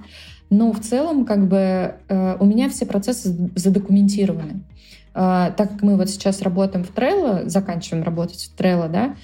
Но 0.49 0.71
в 0.71 0.79
целом, 0.79 1.25
как 1.25 1.47
бы, 1.47 1.95
э, 2.07 2.37
у 2.39 2.45
меня 2.45 2.69
все 2.69 2.85
процессы 2.85 3.51
задокументированы. 3.55 4.61
Э, 5.13 5.51
так 5.57 5.71
как 5.73 5.81
мы 5.81 5.97
вот 5.97 6.09
сейчас 6.09 6.41
работаем 6.41 6.85
в 6.85 6.93
Trello, 6.95 7.49
заканчиваем 7.49 8.03
работать 8.03 8.49
в 8.49 8.59
Trello, 8.59 8.89
да, 8.89 9.15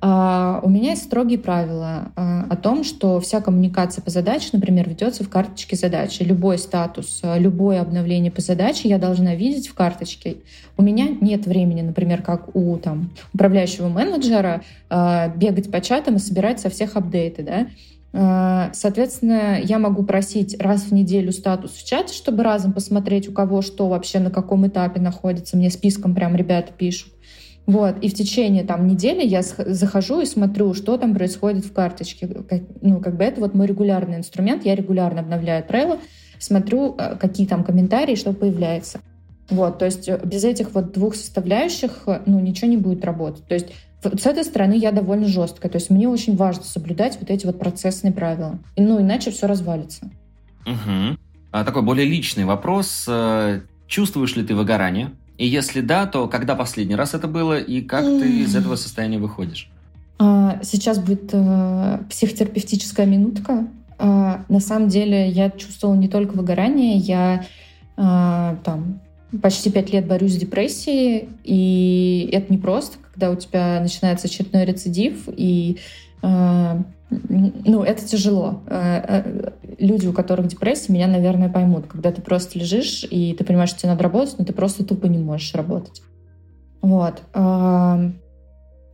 а, 0.00 0.60
у 0.62 0.68
меня 0.68 0.90
есть 0.90 1.04
строгие 1.04 1.38
правила 1.38 2.12
а, 2.16 2.46
о 2.50 2.56
том, 2.56 2.84
что 2.84 3.18
вся 3.20 3.40
коммуникация 3.40 4.02
по 4.02 4.10
задаче, 4.10 4.50
например, 4.52 4.88
ведется 4.88 5.24
в 5.24 5.30
карточке 5.30 5.74
задачи. 5.76 6.22
Любой 6.22 6.58
статус, 6.58 7.20
а, 7.22 7.38
любое 7.38 7.80
обновление 7.80 8.30
по 8.30 8.42
задаче 8.42 8.88
я 8.88 8.98
должна 8.98 9.34
видеть 9.34 9.68
в 9.68 9.74
карточке. 9.74 10.36
У 10.76 10.82
меня 10.82 11.08
нет 11.08 11.46
времени, 11.46 11.80
например, 11.80 12.22
как 12.22 12.54
у 12.54 12.76
там, 12.76 13.10
управляющего 13.32 13.88
менеджера, 13.88 14.62
бегать 14.90 15.70
по 15.70 15.80
чатам 15.80 16.16
и 16.16 16.18
собирать 16.18 16.60
со 16.60 16.68
всех 16.68 16.96
апдейты. 16.96 17.42
Да? 17.42 18.70
Соответственно, 18.74 19.58
я 19.62 19.78
могу 19.78 20.02
просить 20.02 20.60
раз 20.60 20.84
в 20.84 20.92
неделю 20.92 21.32
статус 21.32 21.72
в 21.72 21.86
чате, 21.86 22.14
чтобы 22.14 22.42
разом 22.42 22.72
посмотреть, 22.72 23.28
у 23.28 23.32
кого 23.32 23.62
что 23.62 23.88
вообще 23.88 24.18
на 24.18 24.30
каком 24.30 24.66
этапе 24.66 25.00
находится. 25.00 25.56
Мне 25.56 25.70
списком 25.70 26.14
прям 26.14 26.36
ребята 26.36 26.72
пишут. 26.76 27.12
Вот, 27.66 27.96
и 28.00 28.08
в 28.08 28.14
течение 28.14 28.62
там 28.62 28.86
недели 28.86 29.26
я 29.26 29.42
захожу 29.42 30.20
и 30.20 30.24
смотрю, 30.24 30.72
что 30.72 30.96
там 30.98 31.14
происходит 31.14 31.64
в 31.64 31.72
карточке. 31.72 32.28
Ну, 32.80 33.00
как 33.00 33.16
бы 33.16 33.24
это 33.24 33.40
вот 33.40 33.54
мой 33.54 33.66
регулярный 33.66 34.18
инструмент. 34.18 34.64
Я 34.64 34.76
регулярно 34.76 35.20
обновляю 35.20 35.64
трейлы, 35.64 35.98
смотрю, 36.38 36.94
э, 36.96 37.16
какие 37.16 37.46
там 37.46 37.64
комментарии, 37.64 38.14
что 38.14 38.32
появляется. 38.32 39.00
Вот, 39.50 39.78
то 39.78 39.84
есть 39.84 40.08
э, 40.08 40.20
без 40.24 40.44
этих 40.44 40.74
вот 40.74 40.92
двух 40.92 41.16
составляющих, 41.16 42.04
э, 42.06 42.20
ну, 42.24 42.38
ничего 42.38 42.70
не 42.70 42.76
будет 42.76 43.04
работать. 43.04 43.44
То 43.48 43.54
есть 43.54 43.72
с 44.00 44.26
этой 44.26 44.44
стороны 44.44 44.74
я 44.74 44.92
довольно 44.92 45.26
жесткая. 45.26 45.70
То 45.70 45.78
есть 45.78 45.90
мне 45.90 46.08
очень 46.08 46.36
важно 46.36 46.62
соблюдать 46.62 47.18
вот 47.20 47.30
эти 47.30 47.46
вот 47.46 47.58
процессные 47.58 48.12
правила. 48.12 48.60
Ну, 48.76 49.00
иначе 49.00 49.32
все 49.32 49.48
развалится. 49.48 50.08
Угу. 50.66 51.18
А 51.50 51.64
такой 51.64 51.82
более 51.82 52.06
личный 52.06 52.44
вопрос. 52.44 53.08
Чувствуешь 53.88 54.36
ли 54.36 54.44
ты 54.44 54.54
выгорание? 54.54 55.10
И 55.38 55.46
если 55.46 55.80
да, 55.80 56.06
то 56.06 56.28
когда 56.28 56.54
последний 56.54 56.94
раз 56.94 57.14
это 57.14 57.28
было 57.28 57.58
и 57.58 57.82
как 57.82 58.04
ты 58.04 58.40
из 58.40 58.56
этого 58.56 58.76
состояния 58.76 59.18
выходишь? 59.18 59.70
А, 60.18 60.60
сейчас 60.62 60.98
будет 60.98 61.30
э, 61.32 61.98
психотерапевтическая 62.08 63.06
минутка. 63.06 63.66
А, 63.98 64.44
на 64.48 64.60
самом 64.60 64.88
деле 64.88 65.28
я 65.28 65.50
чувствовала 65.50 65.94
не 65.94 66.08
только 66.08 66.32
выгорание, 66.32 66.96
я 66.96 67.44
а, 67.96 68.56
там 68.64 69.00
почти 69.42 69.70
пять 69.70 69.92
лет 69.92 70.06
борюсь 70.06 70.34
с 70.34 70.36
депрессией, 70.36 71.28
и 71.44 72.28
это 72.32 72.50
не 72.50 72.58
просто, 72.58 72.96
когда 73.12 73.30
у 73.30 73.36
тебя 73.36 73.80
начинается 73.80 74.28
очередной 74.28 74.64
рецидив, 74.64 75.28
и 75.28 75.78
ну, 77.08 77.84
это 77.84 78.04
тяжело. 78.04 78.62
Э, 78.66 79.22
э, 79.22 79.52
люди, 79.78 80.08
у 80.08 80.12
которых 80.12 80.48
депрессия, 80.48 80.92
меня, 80.92 81.06
наверное, 81.06 81.48
поймут. 81.48 81.86
Когда 81.86 82.10
ты 82.10 82.20
просто 82.20 82.58
лежишь, 82.58 83.06
и 83.08 83.32
ты 83.34 83.44
понимаешь, 83.44 83.70
что 83.70 83.80
тебе 83.80 83.90
надо 83.90 84.02
работать, 84.02 84.38
но 84.38 84.44
ты 84.44 84.52
просто 84.52 84.84
тупо 84.84 85.06
не 85.06 85.18
можешь 85.18 85.54
работать. 85.54 86.02
Вот. 86.82 87.22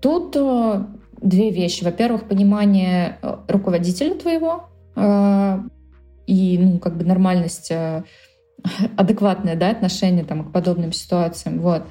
Тут 0.02 0.36
э, 0.36 0.84
две 1.22 1.50
вещи. 1.50 1.84
Во-первых, 1.84 2.28
понимание 2.28 3.18
руководителя 3.48 4.14
твоего 4.14 4.68
и, 6.26 6.58
ну, 6.58 6.78
как 6.78 6.98
бы 6.98 7.04
нормальность, 7.04 7.72
адекватное, 8.96 9.56
да, 9.56 9.70
отношение 9.70 10.24
там, 10.24 10.44
к 10.44 10.52
подобным 10.52 10.92
ситуациям. 10.92 11.60
Вот. 11.60 11.84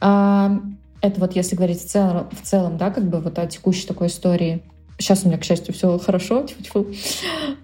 Это 0.00 1.20
вот 1.20 1.36
если 1.36 1.54
говорить 1.54 1.82
в 1.82 1.86
целом, 1.86 2.28
в 2.30 2.42
целом, 2.42 2.78
да, 2.78 2.90
как 2.90 3.08
бы 3.08 3.20
вот 3.20 3.38
о 3.38 3.46
текущей 3.46 3.86
такой 3.86 4.06
истории– 4.06 4.62
Сейчас 4.98 5.24
у 5.24 5.28
меня, 5.28 5.38
к 5.38 5.44
счастью, 5.44 5.72
все 5.72 5.98
хорошо. 5.98 6.42
Тьфу 6.42 6.80
-тьфу. 6.80 6.96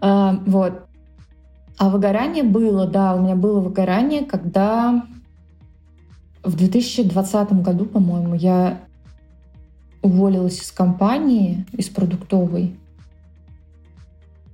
А, 0.00 0.40
вот. 0.46 0.86
А 1.76 1.90
выгорание 1.90 2.44
было, 2.44 2.86
да, 2.86 3.14
у 3.16 3.20
меня 3.20 3.34
было 3.34 3.60
выгорание, 3.60 4.24
когда 4.24 5.04
в 6.44 6.56
2020 6.56 7.62
году, 7.62 7.86
по-моему, 7.86 8.34
я 8.34 8.80
уволилась 10.02 10.60
из 10.60 10.70
компании, 10.70 11.66
из 11.72 11.88
продуктовой. 11.88 12.76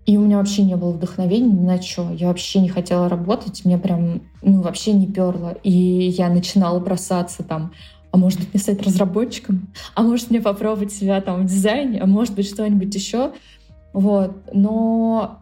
И 0.06 0.16
у 0.16 0.22
меня 0.22 0.38
вообще 0.38 0.62
не 0.62 0.76
было 0.76 0.92
вдохновения 0.92 1.50
ни 1.50 1.66
на 1.66 1.82
что. 1.82 2.10
Я 2.12 2.28
вообще 2.28 2.60
не 2.60 2.68
хотела 2.68 3.08
работать, 3.08 3.64
мне 3.64 3.76
прям, 3.76 4.22
ну, 4.42 4.62
вообще 4.62 4.92
не 4.92 5.06
перло. 5.06 5.56
И 5.62 5.70
я 5.70 6.28
начинала 6.28 6.80
бросаться 6.80 7.42
там 7.42 7.72
а 8.12 8.16
может 8.16 8.40
быть 8.40 8.52
мне 8.52 8.60
стать 8.60 8.82
разработчиком, 8.82 9.68
а 9.94 10.02
может 10.02 10.30
мне 10.30 10.40
попробовать 10.40 10.92
себя 10.92 11.20
там 11.20 11.42
в 11.42 11.46
дизайне, 11.46 12.00
а 12.00 12.06
может 12.06 12.34
быть 12.34 12.48
что-нибудь 12.48 12.94
еще. 12.94 13.32
Вот. 13.92 14.32
Но 14.52 15.40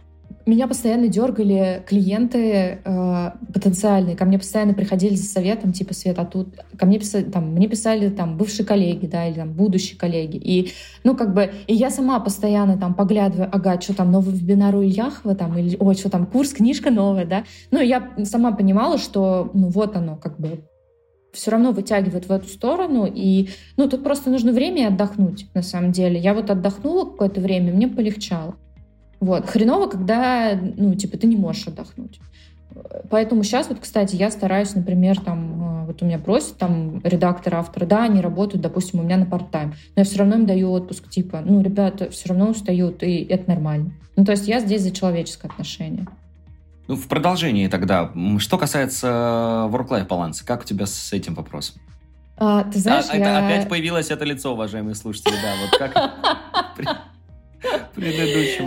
меня 0.48 0.66
постоянно 0.66 1.09
дергали 1.09 1.83
клиенты 1.87 2.78
э, 2.83 3.31
потенциальные, 3.52 4.16
ко 4.16 4.24
мне 4.24 4.38
постоянно 4.38 4.72
приходили 4.72 5.14
за 5.14 5.24
советом, 5.24 5.72
типа, 5.72 5.92
Света, 5.92 6.22
а 6.22 6.24
тут 6.24 6.54
ко 6.78 6.87
мне 6.87 6.98
писали, 6.98 7.24
там, 7.24 7.52
мне 7.52 7.68
писали 7.68 8.09
там 8.09 8.38
бывшие 8.38 8.64
коллеги, 8.64 9.07
да, 9.07 9.26
или 9.26 9.37
там 9.37 9.52
будущие 9.52 9.98
коллеги. 9.98 10.37
И, 10.37 10.72
ну, 11.04 11.14
как 11.14 11.35
бы, 11.35 11.50
и 11.66 11.74
я 11.74 11.90
сама 11.90 12.18
постоянно 12.20 12.78
там 12.78 12.94
поглядываю, 12.94 13.50
ага, 13.52 13.78
что 13.81 13.94
там, 13.94 14.11
новый 14.11 14.35
вебинар 14.35 14.74
у 14.74 14.83
Ильяхова, 14.83 15.35
там, 15.35 15.57
или, 15.59 15.76
ой, 15.78 15.94
что 15.94 16.09
там, 16.09 16.24
курс, 16.24 16.52
книжка 16.54 16.90
новая, 16.90 17.26
да. 17.26 17.44
Ну, 17.70 17.81
я 17.81 18.11
сама 18.24 18.52
понимала, 18.52 18.96
что, 18.96 19.50
ну, 19.52 19.68
вот 19.68 19.96
оно, 19.96 20.16
как 20.16 20.40
бы, 20.40 20.64
все 21.33 21.51
равно 21.51 21.73
вытягивает 21.73 22.27
в 22.27 22.33
эту 22.33 22.49
сторону. 22.49 23.11
И, 23.12 23.51
ну, 23.77 23.88
тут 23.88 24.03
просто 24.03 24.31
нужно 24.31 24.53
время 24.53 24.88
отдохнуть, 24.88 25.47
на 25.55 25.62
самом 25.62 25.93
деле. 25.93 26.19
Я 26.19 26.35
вот 26.35 26.51
отдохнула 26.51 27.05
какое-то 27.05 27.41
время, 27.41 27.73
мне 27.73 27.88
полегчало. 27.88 28.57
Вот. 29.21 29.47
Хреново, 29.47 29.88
когда, 29.88 30.59
ну, 30.77 30.95
типа, 30.95 31.19
ты 31.19 31.27
не 31.27 31.37
можешь 31.37 31.67
отдохнуть. 31.67 32.21
Поэтому 33.11 33.43
сейчас 33.43 33.69
вот, 33.69 33.79
кстати, 33.81 34.17
я 34.17 34.31
стараюсь, 34.31 34.75
например, 34.75 35.21
там, 35.21 35.83
э, 35.83 35.87
вот 35.87 36.03
у 36.03 36.07
меня 36.07 36.19
просят 36.19 36.59
там 36.59 37.01
редакторы, 37.03 37.57
авторы, 37.57 37.87
да, 37.87 38.05
они 38.05 38.21
работают, 38.21 38.62
допустим, 38.62 39.01
у 39.01 39.03
меня 39.03 39.17
на 39.17 39.27
парт-тайм, 39.27 39.71
но 39.71 40.01
я 40.01 40.05
все 40.05 40.19
равно 40.19 40.37
им 40.37 40.47
даю 40.47 40.71
отпуск, 40.71 41.09
типа, 41.09 41.43
ну, 41.45 41.61
ребята 41.61 42.11
все 42.11 42.29
равно 42.29 42.51
устают, 42.51 43.03
и 43.03 43.25
это 43.25 43.51
нормально. 43.51 43.93
Ну, 44.17 44.25
то 44.25 44.33
есть 44.33 44.47
я 44.47 44.61
здесь 44.61 44.83
за 44.83 44.91
человеческое 44.91 45.49
отношение. 45.49 46.07
Ну, 46.88 46.96
в 46.96 47.07
продолжении 47.07 47.68
тогда, 47.68 48.11
что 48.38 48.57
касается 48.57 49.68
work-life 49.70 50.07
баланса, 50.07 50.44
как 50.44 50.62
у 50.62 50.64
тебя 50.64 50.87
с 50.87 51.12
этим 51.12 51.35
вопросом? 51.35 51.81
А, 52.38 52.64
ты 52.64 52.79
знаешь, 52.79 53.05
а, 53.11 53.16
я... 53.16 53.46
Опять 53.46 53.68
появилось 53.68 54.11
это 54.11 54.24
лицо, 54.24 54.55
уважаемые 54.55 54.94
слушатели, 54.94 55.35
да, 55.42 55.55
вот 55.61 55.79
как 55.79 55.94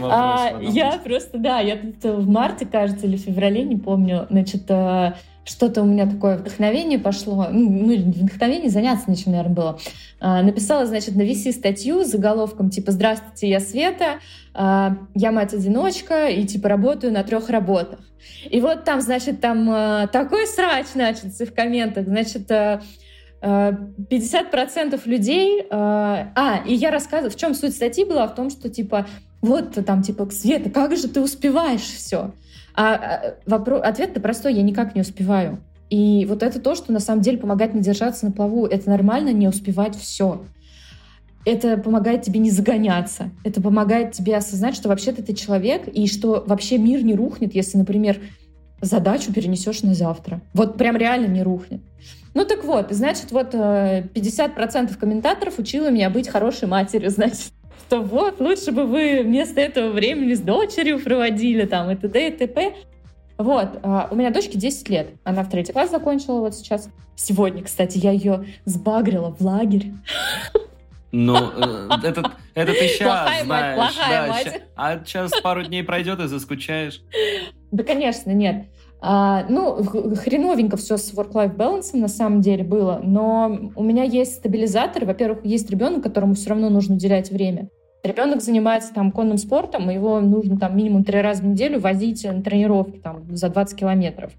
вопросе. 0.02 0.56
А, 0.56 0.62
я 0.62 1.00
просто, 1.00 1.38
да, 1.40 1.60
я 1.62 1.78
тут 1.78 2.04
в 2.04 2.30
марте, 2.30 2.66
кажется, 2.66 3.08
или 3.08 3.18
в 3.18 3.22
феврале, 3.22 3.64
не 3.64 3.78
помню, 3.78 4.28
значит, 4.30 4.70
э, 4.70 5.14
что-то 5.44 5.82
у 5.82 5.86
меня 5.86 6.10
такое 6.10 6.38
вдохновение 6.38 7.00
пошло, 7.00 7.48
ну, 7.52 7.70
ну 7.70 8.12
вдохновение 8.12 8.70
заняться 8.70 9.10
нечем, 9.10 9.32
наверное, 9.32 9.56
было. 9.56 9.80
А, 10.20 10.44
написала, 10.44 10.86
значит, 10.86 11.16
на 11.16 11.24
VC 11.24 11.52
статью 11.52 12.04
с 12.04 12.10
заголовком 12.10 12.70
типа 12.70 12.92
«Здравствуйте, 12.92 13.50
я 13.50 13.60
Света, 13.60 14.20
а, 14.54 14.98
я 15.16 15.32
мать-одиночка 15.32 16.28
и 16.28 16.46
типа 16.46 16.70
работаю 16.70 17.12
на 17.12 17.24
трех 17.24 17.50
работах». 17.50 18.00
И 18.50 18.62
вот 18.62 18.84
там, 18.84 19.02
значит, 19.02 19.42
там 19.42 19.68
а, 19.70 20.08
такой 20.08 20.46
срач 20.46 20.88
начался 20.94 21.46
в 21.46 21.54
комментах, 21.54 22.06
значит, 22.06 22.50
50% 23.42 25.02
людей... 25.06 25.66
А, 25.72 26.64
и 26.68 26.76
я 26.76 26.92
рассказываю, 26.92 27.32
в 27.32 27.36
чем 27.36 27.56
суть 27.56 27.74
статьи 27.74 28.06
была, 28.06 28.28
в 28.28 28.36
том, 28.36 28.52
что 28.52 28.70
типа 28.70 29.08
вот 29.42 29.84
там 29.86 30.04
типа 30.04 30.30
Света, 30.30 30.70
как 30.70 30.96
же 30.96 31.08
ты 31.08 31.20
успеваешь 31.20 31.82
все? 31.82 32.32
А, 32.76 32.94
а 32.94 33.36
вопрос, 33.46 33.82
ответ-то 33.84 34.20
простой, 34.20 34.54
я 34.54 34.62
никак 34.62 34.96
не 34.96 35.02
успеваю. 35.02 35.60
И 35.90 36.26
вот 36.26 36.42
это 36.42 36.60
то, 36.60 36.74
что 36.74 36.94
на 36.94 37.00
самом 37.00 37.22
деле 37.22 37.38
помогает 37.38 37.74
не 37.74 37.82
держаться 37.82 38.26
на 38.26 38.32
плаву. 38.32 38.66
Это 38.66 38.90
нормально 38.90 39.34
не 39.34 39.48
успевать 39.48 39.96
все. 39.96 40.42
Это 41.46 41.78
помогает 41.78 42.22
тебе 42.22 42.40
не 42.40 42.50
загоняться. 42.50 43.32
Это 43.44 43.62
помогает 43.62 44.14
тебе 44.14 44.38
осознать, 44.38 44.76
что 44.76 44.90
вообще-то 44.90 45.22
ты 45.24 45.34
человек, 45.34 45.88
и 45.88 46.08
что 46.08 46.44
вообще 46.48 46.78
мир 46.78 47.04
не 47.04 47.14
рухнет, 47.16 47.54
если, 47.56 47.78
например, 47.78 48.20
задачу 48.80 49.34
перенесешь 49.34 49.84
на 49.84 49.94
завтра. 49.94 50.42
Вот 50.54 50.78
прям 50.78 50.96
реально 50.96 51.28
не 51.28 51.44
рухнет. 51.44 51.82
Ну 52.34 52.46
так 52.46 52.64
вот, 52.64 52.88
значит, 52.92 53.32
вот 53.32 53.54
50% 53.54 54.14
э, 54.14 54.96
комментаторов 54.98 55.60
учила 55.60 55.90
меня 55.92 56.10
быть 56.10 56.30
хорошей 56.30 56.68
матерью, 56.68 57.10
значит 57.12 57.52
что 57.88 58.02
вот, 58.02 58.40
лучше 58.40 58.72
бы 58.72 58.86
вы 58.86 59.22
вместо 59.24 59.60
этого 59.62 59.92
времени 59.92 60.34
с 60.34 60.40
дочерью 60.40 61.00
проводили, 61.00 61.66
там, 61.66 61.92
и 61.92 61.96
т.д. 61.96 62.28
и 62.28 62.32
т.п. 62.32 62.74
Вот, 63.38 63.80
а, 63.84 64.08
у 64.12 64.16
меня 64.16 64.30
дочке 64.30 64.58
10 64.58 64.90
лет. 64.90 65.10
Она 65.24 65.44
в 65.44 65.50
третий 65.50 65.74
класс 65.74 65.90
закончила 65.90 66.40
вот 66.40 66.56
сейчас. 66.56 66.90
Сегодня, 67.16 67.64
кстати, 67.64 67.98
я 67.98 68.12
ее 68.12 68.46
сбагрила 68.66 69.36
в 69.38 69.42
лагерь. 69.42 69.92
Ну, 71.12 71.36
э, 71.36 71.90
этот, 72.04 72.28
это 72.54 72.72
ты 72.72 72.88
сейчас 72.88 73.08
плохая 73.08 73.44
знаешь. 73.44 73.78
Мать, 73.78 73.94
плохая 73.94 74.22
да, 74.22 74.28
мать. 74.28 74.44
Ща, 74.46 74.62
а 74.76 75.00
сейчас 75.04 75.32
пару 75.42 75.64
дней 75.64 75.84
пройдет 75.84 76.20
и 76.20 76.28
заскучаешь. 76.28 77.02
Да, 77.72 77.84
конечно, 77.84 78.32
нет. 78.32 78.68
А, 79.04 79.46
ну, 79.50 79.84
хреновенько 79.84 80.78
все 80.78 80.96
с 80.98 81.12
work-life 81.14 81.56
balance 81.56 81.98
на 81.98 82.08
самом 82.08 82.42
деле 82.42 82.64
было, 82.64 83.02
но 83.04 83.72
у 83.76 83.84
меня 83.84 84.04
есть 84.04 84.36
стабилизатор. 84.36 85.06
Во-первых, 85.06 85.44
есть 85.44 85.70
ребенок, 85.72 86.04
которому 86.04 86.36
все 86.36 86.52
равно 86.52 86.70
нужно 86.70 86.96
уделять 86.96 87.32
время. 87.32 87.70
Ребенок 88.04 88.42
занимается 88.42 88.94
там 88.94 89.12
конным 89.12 89.38
спортом, 89.38 89.90
его 89.90 90.20
нужно 90.22 90.58
там 90.58 90.78
минимум 90.78 91.04
три 91.04 91.22
раза 91.22 91.44
в 91.44 91.48
неделю 91.48 91.80
возить 91.80 92.24
на 92.24 92.42
тренировки 92.42 92.98
там 92.98 93.36
за 93.36 93.50
20 93.50 93.78
километров. 93.78 94.32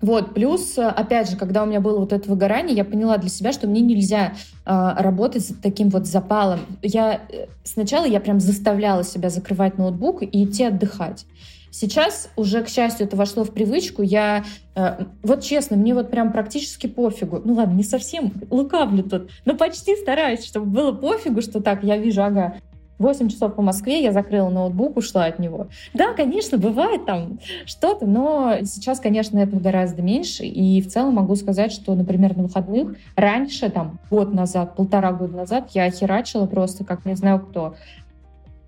Вот, 0.00 0.32
плюс, 0.32 0.78
опять 0.78 1.30
же, 1.30 1.36
когда 1.36 1.62
у 1.62 1.66
меня 1.66 1.80
было 1.80 1.98
вот 1.98 2.12
это 2.12 2.28
выгорание, 2.28 2.74
я 2.74 2.84
поняла 2.84 3.18
для 3.18 3.28
себя, 3.28 3.52
что 3.52 3.66
мне 3.66 3.82
нельзя 3.82 4.32
э, 4.64 4.94
работать 4.96 5.44
с 5.44 5.54
таким 5.54 5.90
вот 5.90 6.06
запалом. 6.06 6.60
Я 6.82 7.20
э, 7.28 7.46
сначала 7.64 8.06
я 8.06 8.18
прям 8.20 8.40
заставляла 8.40 9.04
себя 9.04 9.28
закрывать 9.28 9.76
ноутбук 9.76 10.22
и 10.22 10.44
идти 10.44 10.64
отдыхать. 10.64 11.26
Сейчас 11.70 12.30
уже, 12.36 12.62
к 12.62 12.68
счастью, 12.68 13.06
это 13.06 13.16
вошло 13.16 13.44
в 13.44 13.52
привычку. 13.52 14.02
Я, 14.02 14.44
э, 14.74 15.04
вот 15.22 15.42
честно, 15.42 15.76
мне 15.76 15.94
вот 15.94 16.10
прям 16.10 16.32
практически 16.32 16.86
пофигу. 16.86 17.40
Ну 17.44 17.54
ладно, 17.54 17.74
не 17.74 17.84
совсем 17.84 18.32
лукавлю 18.50 19.04
тут, 19.04 19.30
но 19.44 19.56
почти 19.56 19.96
стараюсь, 19.96 20.44
чтобы 20.44 20.66
было 20.66 20.92
пофигу, 20.92 21.42
что 21.42 21.60
так, 21.60 21.84
я 21.84 21.96
вижу, 21.96 22.22
ага, 22.22 22.56
8 23.00 23.28
часов 23.30 23.54
по 23.54 23.62
Москве, 23.62 24.02
я 24.02 24.12
закрыла 24.12 24.50
ноутбук, 24.50 24.98
ушла 24.98 25.24
от 25.24 25.38
него. 25.38 25.68
Да, 25.94 26.12
конечно, 26.12 26.58
бывает 26.58 27.06
там 27.06 27.40
что-то, 27.64 28.06
но 28.06 28.58
сейчас, 28.64 29.00
конечно, 29.00 29.38
этого 29.38 29.58
гораздо 29.58 30.02
меньше. 30.02 30.44
И 30.44 30.82
в 30.82 30.88
целом 30.88 31.14
могу 31.14 31.34
сказать, 31.34 31.72
что, 31.72 31.94
например, 31.94 32.36
на 32.36 32.42
выходных 32.42 32.96
раньше, 33.16 33.70
там, 33.70 33.98
год 34.10 34.34
назад, 34.34 34.76
полтора 34.76 35.12
года 35.12 35.34
назад, 35.34 35.70
я 35.72 35.90
херачила 35.90 36.44
просто, 36.44 36.84
как 36.84 37.06
не 37.06 37.14
знаю 37.14 37.40
кто. 37.40 37.74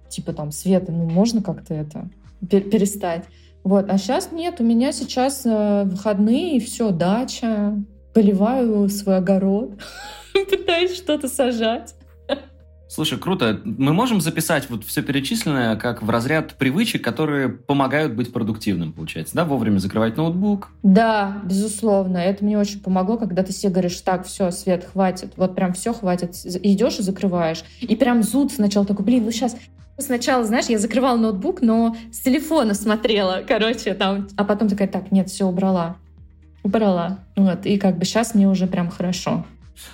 Типа 0.09 0.33
там, 0.33 0.51
Света, 0.51 0.93
ну 0.93 1.05
можно 1.11 1.43
как-то 1.43 1.75
это 1.75 2.09
перестать? 2.49 3.25
Вот, 3.65 3.87
а 3.89 3.99
сейчас 3.99 4.33
нет, 4.33 4.61
у 4.61 4.65
меня 4.65 4.93
сейчас 4.93 5.43
э, 5.45 5.85
выходные, 5.85 6.57
и 6.57 6.61
все, 6.61 6.91
дача, 6.91 7.77
поливаю 8.13 8.89
свой 8.89 9.19
огород, 9.19 9.81
пытаюсь 10.33 10.97
что-то 10.97 11.29
сажать. 11.29 11.95
Слушай, 12.95 13.19
круто. 13.19 13.59
Мы 13.65 13.95
можем 13.95 14.21
записать 14.21 14.69
вот 14.69 14.85
все 14.85 15.01
перечисленное 15.01 15.77
как 15.77 16.03
в 16.03 16.11
разряд 16.11 16.59
привычек, 16.59 17.03
которые 17.03 17.49
помогают 17.49 18.13
быть 18.13 18.31
продуктивным, 18.35 18.93
получается, 18.93 19.35
да? 19.35 19.47
Вовремя 19.47 19.79
закрывать 19.79 20.19
ноутбук. 20.19 20.69
Да, 20.83 21.41
безусловно. 21.43 22.19
Это 22.19 22.45
мне 22.45 22.59
очень 22.59 22.81
помогло, 22.81 23.17
когда 23.17 23.45
ты 23.45 23.53
себе 23.55 23.73
говоришь, 23.73 23.99
так, 24.03 24.27
все, 24.27 24.51
Свет, 24.51 24.87
хватит. 24.93 25.33
Вот 25.37 25.55
прям 25.55 25.73
все, 25.73 25.95
хватит. 25.95 26.35
Идешь 26.45 26.99
и 26.99 27.03
закрываешь. 27.03 27.65
И 27.81 27.97
прям 27.97 28.23
зуд 28.23 28.53
сначала 28.53 28.85
такой, 28.85 29.07
блин, 29.07 29.25
ну 29.25 29.31
сейчас 29.31 29.57
Сначала, 29.99 30.45
знаешь, 30.45 30.67
я 30.67 30.79
закрывала 30.79 31.17
ноутбук, 31.17 31.63
но 31.63 31.97
с 32.11 32.21
телефона 32.21 32.75
смотрела, 32.75 33.43
короче, 33.47 33.95
там. 33.95 34.29
А 34.37 34.45
потом 34.45 34.69
такая, 34.69 34.89
так, 34.89 35.13
нет, 35.13 35.29
все 35.29 35.47
убрала. 35.47 35.97
Убрала. 36.63 37.19
Вот. 37.37 37.67
И 37.67 37.79
как 37.79 37.99
бы 37.99 38.05
сейчас 38.05 38.35
мне 38.35 38.49
уже 38.49 38.67
прям 38.67 38.91
хорошо. 38.91 39.45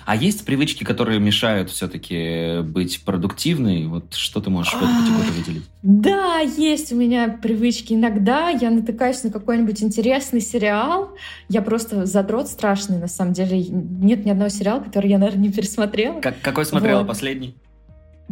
А 0.05 0.15
есть 0.15 0.45
привычки, 0.45 0.83
которые 0.83 1.19
мешают 1.19 1.69
все-таки 1.69 2.61
быть 2.61 3.01
продуктивной? 3.03 3.87
Вот 3.87 4.13
что 4.13 4.41
ты 4.41 4.49
можешь 4.49 4.73
в 4.73 4.77
эту 4.77 4.85
категорию 4.85 5.33
выделить? 5.33 5.63
Да, 5.81 6.39
есть 6.39 6.91
у 6.91 6.95
меня 6.95 7.39
привычки. 7.41 7.93
Иногда 7.93 8.49
я 8.49 8.69
натыкаюсь 8.69 9.23
на 9.23 9.31
какой-нибудь 9.31 9.81
интересный 9.81 10.41
сериал. 10.41 11.15
Я 11.47 11.61
просто 11.61 12.05
задрот 12.05 12.49
страшный, 12.49 12.97
на 12.97 13.07
самом 13.07 13.33
деле. 13.33 13.59
Нет 13.59 14.25
ни 14.25 14.29
одного 14.29 14.49
сериала, 14.49 14.81
который 14.81 15.09
я, 15.09 15.17
наверное, 15.17 15.43
не 15.43 15.51
пересмотрела. 15.51 16.19
Как, 16.19 16.41
какой 16.41 16.65
смотрела 16.65 16.99
вот. 16.99 17.07
последний? 17.07 17.55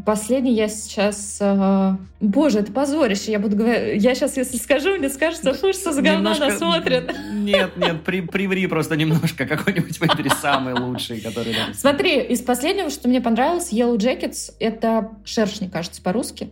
Последний 0.06 0.54
я 0.54 0.68
сейчас... 0.70 1.38
Э, 1.42 1.96
боже, 2.20 2.60
это 2.60 2.72
позорище. 2.72 3.32
Я 3.32 3.40
буду 3.40 3.56
говорить... 3.58 4.02
Я 4.02 4.16
сейчас, 4.16 4.38
если 4.38 4.58
скажу, 4.58 4.96
мне 4.96 5.10
скажется, 5.10 5.54
что 5.54 5.92
за 5.92 6.02
говно 6.02 6.20
немножко... 6.20 6.46
нас 6.46 6.58
смотрят. 6.58 7.16
Нет, 7.32 7.76
нет, 7.78 8.04
при, 8.04 8.22
приври 8.22 8.68
просто 8.68 8.96
немножко. 8.96 9.46
Какой-нибудь 9.46 10.00
выбери 10.00 10.30
самый 10.42 10.74
лучший, 10.74 11.20
который... 11.20 11.56
Смотри, 11.74 12.22
из 12.22 12.42
последнего, 12.42 12.90
что 12.90 13.08
мне 13.08 13.22
понравилось, 13.22 13.74
Yellow 13.74 13.98
Jackets, 13.98 14.54
это 14.60 15.12
«Шершни», 15.26 15.68
кажется, 15.68 16.02
по-русски. 16.02 16.52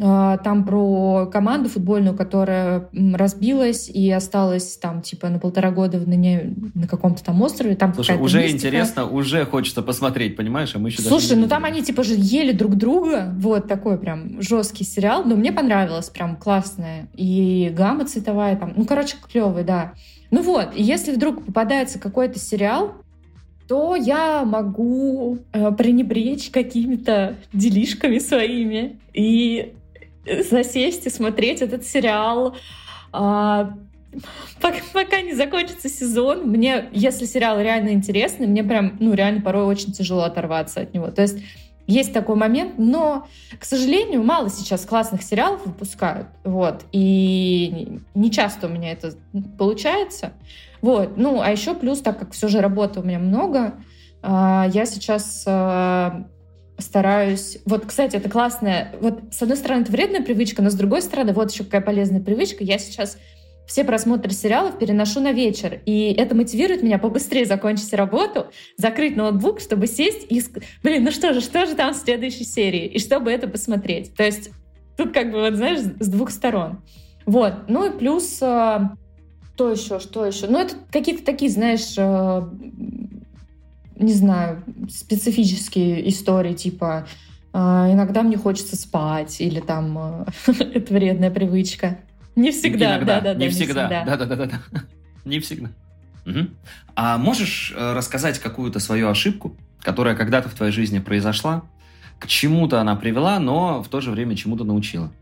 А, 0.00 0.38
там 0.38 0.64
про 0.64 1.26
команду 1.26 1.68
футбольную, 1.68 2.16
которая 2.16 2.88
разбилась 2.92 3.88
и 3.88 4.10
осталась 4.10 4.76
там 4.76 5.02
типа 5.02 5.28
на 5.28 5.38
полтора 5.38 5.70
года 5.70 5.98
на, 6.00 6.14
не, 6.14 6.54
на 6.74 6.88
каком-то 6.88 7.22
там 7.22 7.40
острове. 7.42 7.76
Там 7.76 7.94
Слушай, 7.94 8.18
уже 8.18 8.38
мистика. 8.38 8.56
интересно, 8.56 9.06
уже 9.06 9.44
хочется 9.44 9.82
посмотреть, 9.82 10.36
понимаешь? 10.36 10.74
А 10.74 10.80
мы 10.80 10.88
еще 10.88 11.02
Слушай, 11.02 11.36
ну 11.36 11.46
там 11.46 11.64
они 11.64 11.82
типа 11.82 12.02
же 12.02 12.14
ели 12.16 12.50
друг 12.52 12.74
друга. 12.74 13.32
Вот 13.36 13.68
такой 13.68 13.96
прям 13.96 14.42
жесткий 14.42 14.84
сериал. 14.84 15.22
Но 15.24 15.36
мне 15.36 15.52
понравилось, 15.52 16.10
прям 16.10 16.36
классное. 16.36 17.08
И 17.14 17.72
гамма 17.76 18.04
цветовая 18.04 18.56
там. 18.56 18.72
Ну, 18.76 18.84
короче, 18.86 19.16
клевый, 19.30 19.62
да. 19.62 19.92
Ну 20.32 20.42
вот, 20.42 20.70
если 20.74 21.14
вдруг 21.14 21.44
попадается 21.44 22.00
какой-то 22.00 22.40
сериал, 22.40 22.96
то 23.68 23.94
я 23.94 24.44
могу 24.44 25.38
э, 25.52 25.72
пренебречь 25.72 26.50
какими-то 26.50 27.36
делишками 27.52 28.18
своими 28.18 28.98
и 29.14 29.72
засесть 30.26 31.06
и 31.06 31.10
смотреть 31.10 31.62
этот 31.62 31.84
сериал 31.84 32.56
А, 33.12 33.74
пока, 34.60 34.78
пока 34.92 35.20
не 35.20 35.34
закончится 35.34 35.88
сезон, 35.88 36.48
мне, 36.48 36.88
если 36.92 37.26
сериал 37.26 37.60
реально 37.60 37.90
интересный, 37.90 38.46
мне 38.46 38.64
прям, 38.64 38.96
ну, 38.98 39.14
реально 39.14 39.40
порой 39.40 39.64
очень 39.64 39.92
тяжело 39.92 40.22
оторваться 40.24 40.80
от 40.80 40.94
него. 40.94 41.10
То 41.10 41.22
есть 41.22 41.38
есть 41.86 42.12
такой 42.12 42.34
момент, 42.34 42.74
но, 42.78 43.28
к 43.58 43.64
сожалению, 43.64 44.24
мало 44.24 44.50
сейчас 44.50 44.84
классных 44.84 45.22
сериалов 45.22 45.64
выпускают, 45.66 46.28
вот, 46.42 46.84
и 46.92 48.00
не 48.14 48.30
часто 48.30 48.66
у 48.66 48.70
меня 48.70 48.92
это 48.92 49.12
получается, 49.58 50.32
вот, 50.80 51.16
ну, 51.16 51.40
а 51.40 51.50
еще 51.50 51.74
плюс, 51.74 52.00
так 52.00 52.18
как 52.18 52.32
все 52.32 52.48
же 52.48 52.60
работы 52.60 53.00
у 53.00 53.02
меня 53.02 53.18
много, 53.18 53.74
а, 54.22 54.66
я 54.72 54.86
сейчас 54.86 55.44
а, 55.46 56.26
стараюсь... 56.78 57.58
Вот, 57.64 57.86
кстати, 57.86 58.16
это 58.16 58.28
классная... 58.28 58.94
Вот, 59.00 59.20
с 59.32 59.42
одной 59.42 59.56
стороны, 59.56 59.82
это 59.82 59.92
вредная 59.92 60.22
привычка, 60.22 60.62
но 60.62 60.70
с 60.70 60.74
другой 60.74 61.02
стороны, 61.02 61.32
вот 61.32 61.52
еще 61.52 61.64
какая 61.64 61.80
полезная 61.80 62.20
привычка. 62.20 62.64
Я 62.64 62.78
сейчас 62.78 63.18
все 63.66 63.84
просмотры 63.84 64.32
сериалов 64.32 64.78
переношу 64.78 65.20
на 65.20 65.32
вечер. 65.32 65.80
И 65.86 66.12
это 66.12 66.34
мотивирует 66.34 66.82
меня 66.82 66.98
побыстрее 66.98 67.46
закончить 67.46 67.92
работу, 67.94 68.46
закрыть 68.76 69.16
ноутбук, 69.16 69.60
чтобы 69.60 69.86
сесть 69.86 70.26
и... 70.28 70.42
Блин, 70.82 71.04
ну 71.04 71.10
что 71.10 71.32
же, 71.32 71.40
что 71.40 71.66
же 71.66 71.74
там 71.74 71.94
в 71.94 71.96
следующей 71.96 72.44
серии? 72.44 72.86
И 72.86 72.98
чтобы 72.98 73.30
это 73.30 73.48
посмотреть. 73.48 74.14
То 74.14 74.22
есть 74.22 74.50
тут 74.96 75.12
как 75.12 75.30
бы, 75.30 75.40
вот 75.40 75.54
знаешь, 75.54 75.80
с 75.80 76.08
двух 76.08 76.30
сторон. 76.30 76.82
Вот. 77.26 77.68
Ну 77.68 77.90
и 77.90 77.96
плюс... 77.96 78.38
Э, 78.42 78.80
что 79.54 79.70
еще, 79.70 79.98
что 80.00 80.26
еще? 80.26 80.46
Ну 80.46 80.58
это 80.58 80.74
какие-то 80.90 81.24
такие, 81.24 81.50
знаешь, 81.50 81.94
э, 81.96 82.42
не 83.96 84.12
знаю, 84.12 84.62
специфические 84.90 86.08
истории, 86.08 86.54
типа 86.54 87.06
э, 87.52 87.58
иногда 87.58 88.22
мне 88.22 88.36
хочется 88.36 88.76
спать, 88.76 89.40
или 89.40 89.60
там 89.60 90.26
это 90.46 90.94
вредная 90.94 91.30
привычка. 91.30 91.98
Не 92.36 92.50
всегда, 92.50 92.96
Иногда, 92.96 93.20
да, 93.20 93.34
да, 93.34 93.40
не, 93.40 93.48
всегда. 93.48 93.88
Да, 93.88 94.16
да, 94.16 94.26
да, 94.26 94.36
да, 94.36 94.46
да. 94.46 94.60
Не 95.24 95.38
всегда. 95.40 95.70
Угу. 96.26 96.48
А 96.96 97.18
можешь 97.18 97.72
э, 97.76 97.92
рассказать 97.92 98.38
какую-то 98.38 98.80
свою 98.80 99.08
ошибку, 99.08 99.56
которая 99.80 100.16
когда-то 100.16 100.48
в 100.48 100.54
твоей 100.54 100.72
жизни 100.72 100.98
произошла, 100.98 101.62
к 102.18 102.26
чему-то 102.26 102.80
она 102.80 102.96
привела, 102.96 103.38
но 103.38 103.82
в 103.82 103.88
то 103.88 104.00
же 104.00 104.10
время 104.10 104.36
чему-то 104.36 104.64
научила? 104.64 105.12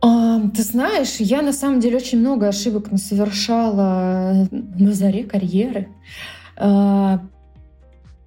А, 0.00 0.40
ты 0.54 0.62
знаешь, 0.62 1.16
я 1.18 1.40
на 1.42 1.52
самом 1.52 1.80
деле 1.80 1.96
очень 1.96 2.20
много 2.20 2.48
ошибок 2.48 2.88
совершала 2.96 4.46
на 4.50 4.92
заре 4.92 5.24
карьеры. 5.24 5.88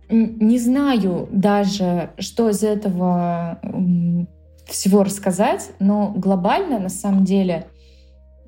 А, 0.10 0.14
не 0.14 0.60
знаю 0.60 1.28
даже, 1.32 2.12
что 2.20 2.50
из 2.50 2.64
этого 2.64 3.60
всего 4.66 5.04
рассказать, 5.04 5.72
но 5.80 6.14
глобально 6.16 6.80
на 6.80 6.90
самом 6.90 7.24
деле 7.24 7.68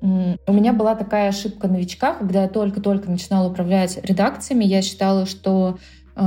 у 0.02 0.52
меня 0.52 0.72
была 0.72 0.94
такая 0.94 1.28
ошибка 1.28 1.68
новичка, 1.68 2.14
когда 2.14 2.42
я 2.42 2.48
только-только 2.48 3.10
начинала 3.10 3.50
управлять 3.50 3.98
редакциями. 4.02 4.64
Я 4.64 4.80
считала, 4.80 5.26
что 5.26 5.78
э, 6.16 6.20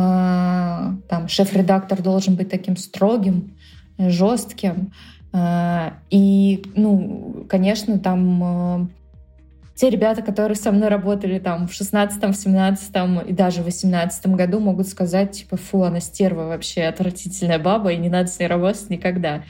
там 1.10 1.28
шеф-редактор 1.28 2.04
должен 2.04 2.36
быть 2.36 2.50
таким 2.50 2.78
строгим, 2.78 3.58
жестким. 3.98 4.94
Э, 5.34 5.94
и, 6.12 6.64
ну, 6.76 7.48
конечно, 7.50 7.98
там 7.98 8.44
э, 8.44 8.88
те 9.76 9.90
ребята, 9.90 10.22
которые 10.22 10.56
со 10.56 10.72
мной 10.72 10.90
работали 10.90 11.40
там 11.40 11.68
в 11.68 11.72
16-м, 11.72 12.34
в 12.34 12.36
17-м 12.36 13.20
и 13.22 13.34
даже 13.34 13.62
в 13.62 13.66
18 13.66 14.28
году, 14.28 14.60
могут 14.60 14.88
сказать, 14.88 15.32
типа, 15.32 15.58
фу, 15.58 15.84
она 15.84 16.00
стерва 16.00 16.48
вообще, 16.48 16.84
отвратительная 16.84 17.60
баба, 17.60 17.92
и 17.92 17.98
не 17.98 18.10
надо 18.10 18.28
с 18.28 18.40
ней 18.40 18.48
работать 18.48 18.90
никогда. 18.90 19.44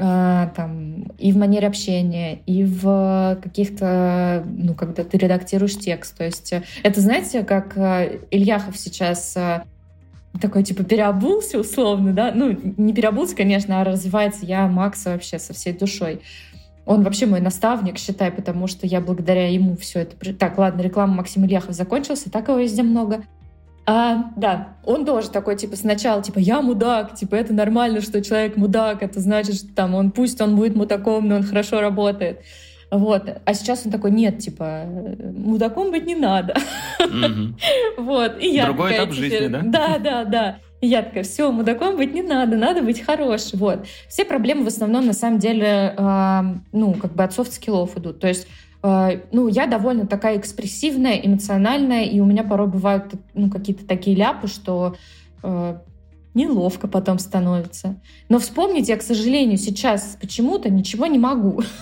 А, 0.00 0.52
там, 0.54 1.08
и 1.18 1.32
в 1.32 1.36
манере 1.36 1.66
общения, 1.66 2.38
и 2.46 2.64
в 2.64 3.36
каких-то, 3.42 4.44
ну, 4.46 4.74
когда 4.74 5.02
ты 5.02 5.18
редактируешь 5.18 5.76
текст. 5.76 6.16
То 6.16 6.24
есть 6.24 6.54
это, 6.84 7.00
знаете, 7.00 7.42
как 7.42 7.76
э, 7.76 8.20
Ильяхов 8.30 8.76
сейчас 8.76 9.36
э, 9.36 9.62
такой, 10.40 10.62
типа, 10.62 10.84
переобулся 10.84 11.58
условно, 11.58 12.12
да? 12.12 12.30
Ну, 12.32 12.56
не 12.76 12.92
переобулся, 12.92 13.34
конечно, 13.34 13.80
а 13.80 13.84
развивается 13.84 14.46
я 14.46 14.68
Макса 14.68 15.10
вообще 15.10 15.40
со 15.40 15.52
всей 15.52 15.72
душой. 15.72 16.20
Он 16.88 17.02
вообще 17.02 17.26
мой 17.26 17.42
наставник, 17.42 17.98
считай, 17.98 18.30
потому 18.30 18.66
что 18.66 18.86
я 18.86 19.02
благодаря 19.02 19.46
ему 19.52 19.76
все 19.76 20.00
это... 20.00 20.34
Так, 20.34 20.56
ладно, 20.56 20.80
реклама 20.80 21.16
Максим 21.16 21.44
Ильяхов 21.44 21.74
закончился, 21.74 22.30
так 22.30 22.48
его 22.48 22.56
везде 22.56 22.82
много. 22.82 23.24
А, 23.84 24.30
да, 24.36 24.68
он 24.86 25.04
тоже 25.04 25.28
такой, 25.28 25.56
типа, 25.56 25.76
сначала, 25.76 26.22
типа, 26.22 26.38
я 26.38 26.62
мудак, 26.62 27.14
типа, 27.14 27.34
это 27.34 27.52
нормально, 27.52 28.00
что 28.00 28.22
человек 28.22 28.56
мудак, 28.56 29.02
это 29.02 29.20
значит, 29.20 29.56
что 29.56 29.74
там 29.74 29.94
он, 29.94 30.12
пусть 30.12 30.40
он 30.40 30.56
будет 30.56 30.76
мудаком, 30.76 31.28
но 31.28 31.36
он 31.36 31.42
хорошо 31.42 31.82
работает. 31.82 32.40
Вот. 32.90 33.38
А 33.44 33.52
сейчас 33.52 33.84
он 33.84 33.92
такой, 33.92 34.10
нет, 34.10 34.38
типа, 34.38 34.84
мудаком 34.86 35.90
быть 35.90 36.06
не 36.06 36.14
надо. 36.14 36.56
Вот. 37.98 38.40
И 38.40 38.48
я 38.48 38.64
Другой 38.64 38.94
этап 38.94 39.12
жизни, 39.12 39.48
да? 39.48 39.60
Да, 39.62 39.98
да, 39.98 40.24
да. 40.24 40.58
И 40.80 40.86
я 40.86 41.02
такая, 41.02 41.24
все, 41.24 41.50
мудаком 41.50 41.96
быть 41.96 42.14
не 42.14 42.22
надо, 42.22 42.56
надо 42.56 42.82
быть 42.82 43.00
хорош. 43.00 43.52
Вот. 43.54 43.86
Все 44.08 44.24
проблемы 44.24 44.64
в 44.64 44.68
основном, 44.68 45.06
на 45.06 45.12
самом 45.12 45.38
деле, 45.38 45.94
ну, 46.72 46.94
как 46.94 47.14
бы 47.14 47.24
от 47.24 47.32
soft 47.32 47.55
skill 47.55 47.84
ов 47.84 47.96
идут. 47.96 48.20
То 48.20 48.28
есть 48.28 48.46
Э, 48.82 49.20
ну, 49.32 49.48
я 49.48 49.66
довольно 49.66 50.06
такая 50.06 50.38
экспрессивная, 50.38 51.16
эмоциональная, 51.16 52.04
и 52.04 52.20
у 52.20 52.24
меня 52.24 52.44
порой 52.44 52.68
бывают 52.68 53.14
ну, 53.34 53.50
какие-то 53.50 53.86
такие 53.86 54.16
ляпы, 54.16 54.46
что 54.46 54.96
э, 55.42 55.78
неловко 56.34 56.88
потом 56.88 57.18
становится. 57.18 58.00
Но 58.28 58.38
вспомнить 58.38 58.88
я, 58.88 58.96
к 58.96 59.02
сожалению, 59.02 59.58
сейчас 59.58 60.16
почему-то 60.20 60.70
ничего 60.70 61.06
не 61.06 61.18
могу. 61.18 61.62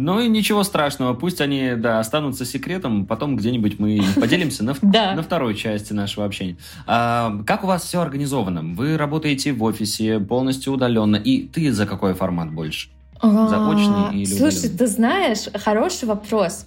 Ну 0.00 0.20
и 0.20 0.28
ничего 0.28 0.62
страшного, 0.62 1.12
пусть 1.14 1.40
они, 1.40 1.72
да, 1.76 1.98
останутся 1.98 2.44
секретом, 2.44 3.04
потом 3.04 3.34
где-нибудь 3.34 3.80
мы 3.80 4.00
поделимся 4.14 4.62
на, 4.62 4.76
да. 4.80 5.14
на 5.14 5.24
второй 5.24 5.56
части 5.56 5.92
нашего 5.92 6.24
общения. 6.24 6.56
А, 6.86 7.42
как 7.44 7.64
у 7.64 7.66
вас 7.66 7.82
все 7.82 8.00
организовано? 8.00 8.62
Вы 8.62 8.96
работаете 8.96 9.52
в 9.52 9.60
офисе 9.64 10.20
полностью 10.20 10.72
удаленно, 10.72 11.16
и 11.16 11.48
ты 11.48 11.72
за 11.72 11.84
какой 11.84 12.14
формат 12.14 12.52
больше? 12.52 12.90
Заочный 13.20 14.14
или 14.14 14.24
Слушай, 14.26 14.58
удаленный? 14.58 14.78
ты 14.78 14.86
знаешь, 14.86 15.38
хороший 15.64 16.04
вопрос. 16.04 16.66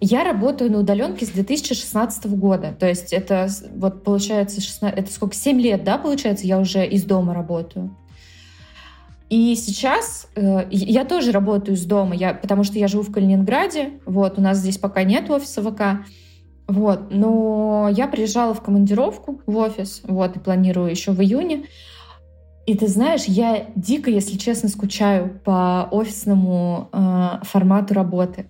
Я 0.00 0.24
работаю 0.24 0.72
на 0.72 0.80
удаленке 0.80 1.24
с 1.24 1.28
2016 1.28 2.26
года. 2.32 2.74
То 2.76 2.88
есть 2.88 3.12
это 3.12 3.48
вот 3.76 4.02
получается 4.02 4.60
16, 4.60 4.98
это 4.98 5.12
сколько, 5.12 5.36
7 5.36 5.60
лет, 5.60 5.84
да, 5.84 5.98
получается, 5.98 6.48
я 6.48 6.58
уже 6.58 6.84
из 6.84 7.04
дома 7.04 7.32
работаю. 7.32 7.96
И 9.28 9.56
сейчас 9.56 10.28
э, 10.36 10.66
я 10.70 11.04
тоже 11.04 11.32
работаю 11.32 11.76
из 11.76 11.84
дома, 11.84 12.14
я, 12.14 12.32
потому 12.32 12.62
что 12.62 12.78
я 12.78 12.86
живу 12.86 13.02
в 13.02 13.12
Калининграде, 13.12 13.94
вот, 14.04 14.38
у 14.38 14.40
нас 14.40 14.58
здесь 14.58 14.78
пока 14.78 15.02
нет 15.02 15.28
офиса 15.30 15.62
ВК, 15.62 16.06
вот, 16.68 17.08
но 17.10 17.88
я 17.92 18.06
приезжала 18.06 18.54
в 18.54 18.62
командировку 18.62 19.40
в 19.46 19.56
офис, 19.56 20.02
вот, 20.04 20.36
и 20.36 20.38
планирую 20.38 20.90
еще 20.90 21.10
в 21.10 21.20
июне. 21.20 21.64
И 22.66 22.76
ты 22.76 22.88
знаешь, 22.88 23.24
я 23.24 23.66
дико, 23.76 24.10
если 24.10 24.36
честно, 24.36 24.68
скучаю 24.68 25.40
по 25.44 25.88
офисному 25.90 26.88
э, 26.92 27.28
формату 27.42 27.94
работы. 27.94 28.46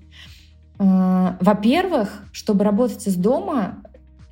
Э, 0.78 1.36
во-первых, 1.40 2.22
чтобы 2.32 2.64
работать 2.64 3.06
из 3.06 3.16
дома, 3.16 3.82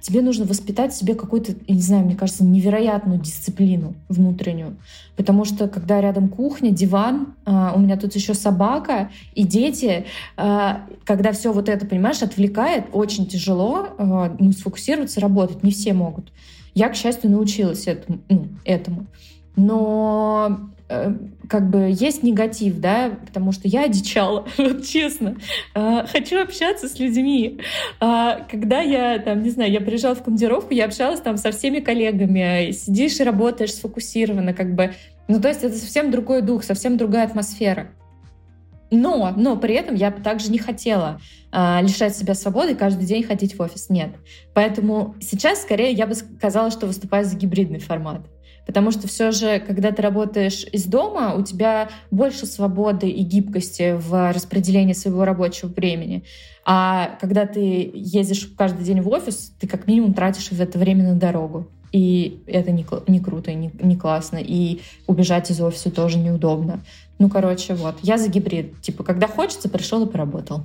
тебе 0.05 0.21
нужно 0.21 0.45
воспитать 0.45 0.93
в 0.93 0.97
себе 0.97 1.15
какую-то, 1.15 1.55
не 1.67 1.81
знаю, 1.81 2.05
мне 2.05 2.15
кажется, 2.15 2.45
невероятную 2.45 3.19
дисциплину 3.19 3.95
внутреннюю. 4.09 4.77
Потому 5.17 5.45
что 5.47 5.67
когда 5.67 6.01
рядом 6.01 6.29
кухня, 6.29 6.71
диван, 6.71 7.35
э, 7.47 7.71
у 7.75 7.79
меня 7.79 7.97
тут 7.97 8.15
еще 8.15 8.35
собака 8.35 9.11
и 9.35 9.45
дети, 9.45 10.05
э, 10.37 10.73
когда 11.05 11.33
все 11.33 11.53
вот 11.53 11.71
это, 11.71 11.87
понимаешь, 11.87 12.23
отвлекает, 12.23 12.85
очень 12.93 13.27
тяжело 13.27 13.89
э, 13.97 14.37
ну, 14.39 14.53
сфокусироваться, 14.53 15.21
работать. 15.21 15.63
Не 15.63 15.71
все 15.71 15.95
могут. 15.95 16.31
Я, 16.75 16.91
к 16.91 16.97
счастью, 16.97 17.31
научилась 17.31 17.87
этому. 17.87 18.21
Ну, 18.29 18.49
этому 18.65 19.07
но 19.57 20.71
как 20.87 21.71
бы 21.71 21.91
есть 21.91 22.23
негатив, 22.23 22.79
да, 22.79 23.11
потому 23.27 23.53
что 23.53 23.69
я 23.69 23.85
одичала, 23.85 24.47
вот 24.59 24.87
честно. 24.87 25.37
Э, 25.75 26.05
хочу 26.11 26.41
общаться 26.43 26.89
с 26.89 26.99
людьми. 26.99 27.61
Э, 28.01 28.41
когда 28.51 28.81
я, 28.81 29.19
там, 29.19 29.43
не 29.43 29.51
знаю, 29.51 29.73
я 29.73 29.81
приезжала 29.81 30.15
в 30.15 30.23
командировку, 30.23 30.75
я 30.75 30.85
общалась 30.85 31.21
там 31.21 31.37
со 31.37 31.53
всеми 31.53 31.81
коллегами, 31.81 32.71
сидишь 32.73 33.19
и 33.21 33.25
работаешь 33.25 33.75
сфокусированно, 33.75 34.53
как 34.53 34.75
бы. 34.75 34.95
Ну, 35.27 35.41
то 35.41 35.49
есть 35.49 35.65
это 35.65 35.75
совсем 35.75 36.11
другой 36.11 36.43
дух, 36.43 36.65
совсем 36.65 36.99
другая 36.99 37.25
атмосфера. 37.25 37.89
Но, 38.91 39.33
но 39.35 39.57
при 39.57 39.75
этом 39.75 39.95
я 39.95 40.11
также 40.11 40.51
не 40.51 40.59
хотела 40.59 41.21
э, 41.51 41.83
лишать 41.83 42.15
себя 42.15 42.35
свободы 42.35 42.73
и 42.73 42.77
каждый 42.77 43.07
день 43.07 43.25
ходить 43.25 43.59
в 43.59 43.63
офис. 43.63 43.89
Нет. 43.89 44.11
Поэтому 44.53 45.15
сейчас, 45.21 45.63
скорее, 45.63 45.93
я 45.93 46.07
бы 46.07 46.15
сказала, 46.15 46.71
что 46.71 46.87
выступаю 46.87 47.25
за 47.25 47.37
гибридный 47.37 47.81
формат. 47.81 48.27
Потому 48.67 48.91
что 48.91 49.07
все 49.09 49.31
же, 49.31 49.61
когда 49.61 49.93
ты 49.93 50.03
работаешь 50.03 50.65
из 50.73 50.85
дома, 50.87 51.35
у 51.35 51.43
тебя 51.43 51.91
больше 52.11 52.47
свободы 52.47 53.09
и 53.09 53.23
гибкости 53.23 53.97
в 53.99 54.33
распределении 54.33 54.95
своего 54.95 55.25
рабочего 55.25 55.69
времени. 55.69 56.25
А 56.65 57.17
когда 57.21 57.47
ты 57.47 57.91
ездишь 57.95 58.51
каждый 58.57 58.85
день 58.85 59.03
в 59.03 59.09
офис, 59.09 59.53
ты 59.61 59.67
как 59.67 59.87
минимум 59.87 60.15
тратишь 60.15 60.51
это 60.51 60.79
время 60.79 61.05
на 61.05 61.15
дорогу. 61.15 61.69
И 61.93 62.43
это 62.47 62.73
не, 62.73 62.85
не 63.07 63.21
круто, 63.21 63.53
не, 63.53 63.71
не 63.81 63.97
классно. 63.97 64.39
И 64.41 64.81
убежать 65.07 65.51
из 65.51 65.61
офиса 65.61 65.91
тоже 65.91 66.19
неудобно. 66.19 66.81
Ну, 67.19 67.29
короче, 67.29 67.75
вот. 67.75 67.97
Я 68.03 68.19
за 68.19 68.29
гибрид. 68.29 68.81
Типа, 68.81 69.05
когда 69.05 69.29
хочется, 69.29 69.69
пришел 69.69 70.05
и 70.05 70.11
поработал. 70.11 70.63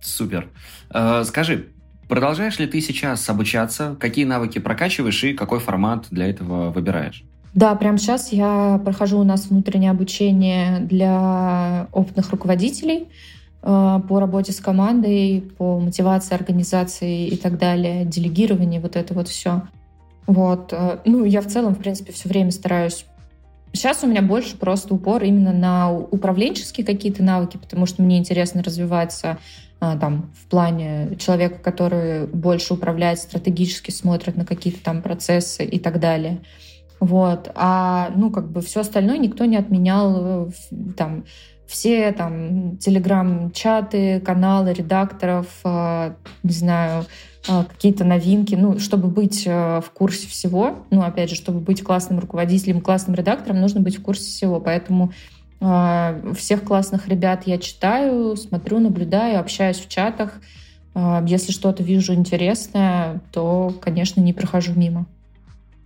Супер. 0.00 0.48
Э, 0.92 1.22
скажи, 1.24 1.68
продолжаешь 2.08 2.58
ли 2.58 2.66
ты 2.66 2.80
сейчас 2.80 3.28
обучаться? 3.28 3.96
Какие 4.00 4.24
навыки 4.24 4.58
прокачиваешь 4.58 5.22
и 5.22 5.34
какой 5.34 5.60
формат 5.60 6.06
для 6.10 6.28
этого 6.28 6.70
выбираешь? 6.70 7.22
Да, 7.54 7.74
прямо 7.74 7.98
сейчас 7.98 8.32
я 8.32 8.80
прохожу 8.84 9.18
у 9.18 9.24
нас 9.24 9.46
внутреннее 9.46 9.90
обучение 9.90 10.80
для 10.80 11.88
опытных 11.92 12.30
руководителей 12.30 13.08
э, 13.62 14.00
по 14.08 14.20
работе 14.20 14.52
с 14.52 14.60
командой, 14.60 15.52
по 15.58 15.78
мотивации, 15.78 16.34
организации 16.34 17.26
и 17.26 17.36
так 17.36 17.58
далее, 17.58 18.06
делегирование, 18.06 18.80
вот 18.80 18.96
это 18.96 19.12
вот 19.12 19.28
все. 19.28 19.62
Вот. 20.26 20.72
Э, 20.72 20.98
ну, 21.04 21.24
я 21.24 21.42
в 21.42 21.46
целом, 21.46 21.74
в 21.74 21.78
принципе, 21.78 22.12
все 22.12 22.28
время 22.28 22.50
стараюсь 22.50 23.04
Сейчас 23.74 24.04
у 24.04 24.06
меня 24.06 24.20
больше 24.20 24.58
просто 24.58 24.94
упор 24.94 25.22
именно 25.24 25.52
на 25.52 25.90
управленческие 25.90 26.84
какие-то 26.84 27.22
навыки, 27.22 27.56
потому 27.56 27.86
что 27.86 28.02
мне 28.02 28.18
интересно 28.18 28.62
развиваться 28.62 29.38
а, 29.80 29.96
там, 29.96 30.30
в 30.38 30.46
плане 30.46 31.16
человека, 31.16 31.58
который 31.58 32.26
больше 32.26 32.74
управляет 32.74 33.18
стратегически, 33.18 33.90
смотрит 33.90 34.36
на 34.36 34.44
какие-то 34.44 34.82
там 34.82 35.00
процессы 35.00 35.64
и 35.64 35.78
так 35.78 36.00
далее. 36.00 36.40
Вот. 37.02 37.50
А, 37.56 38.12
ну, 38.14 38.30
как 38.30 38.52
бы 38.52 38.60
все 38.60 38.82
остальное 38.82 39.18
никто 39.18 39.44
не 39.44 39.56
отменял. 39.56 40.46
Э, 40.46 40.50
там, 40.96 41.24
все 41.66 42.12
там 42.12 42.76
телеграм-чаты, 42.76 44.20
каналы 44.20 44.72
редакторов, 44.72 45.48
а, 45.64 46.14
не 46.44 46.52
знаю, 46.52 47.04
а, 47.48 47.64
какие-то 47.64 48.04
новинки, 48.04 48.54
ну, 48.54 48.78
чтобы 48.78 49.08
быть 49.08 49.42
э, 49.48 49.80
в 49.80 49.90
курсе 49.90 50.28
всего, 50.28 50.84
ну, 50.90 51.02
опять 51.02 51.30
же, 51.30 51.34
чтобы 51.34 51.58
быть 51.58 51.82
классным 51.82 52.20
руководителем, 52.20 52.80
классным 52.80 53.16
редактором, 53.16 53.60
нужно 53.60 53.80
быть 53.80 53.96
в 53.96 54.02
курсе 54.02 54.22
всего. 54.22 54.60
Поэтому 54.60 55.12
всех 56.36 56.62
классных 56.62 57.08
ребят 57.08 57.44
я 57.46 57.58
читаю, 57.58 58.36
смотрю, 58.36 58.78
наблюдаю, 58.78 59.38
общаюсь 59.38 59.78
в 59.78 59.88
чатах. 59.88 60.40
Если 61.24 61.52
что-то 61.52 61.84
вижу 61.84 62.14
интересное, 62.14 63.20
то, 63.30 63.72
конечно, 63.80 64.20
не 64.20 64.32
прохожу 64.32 64.72
мимо. 64.74 65.06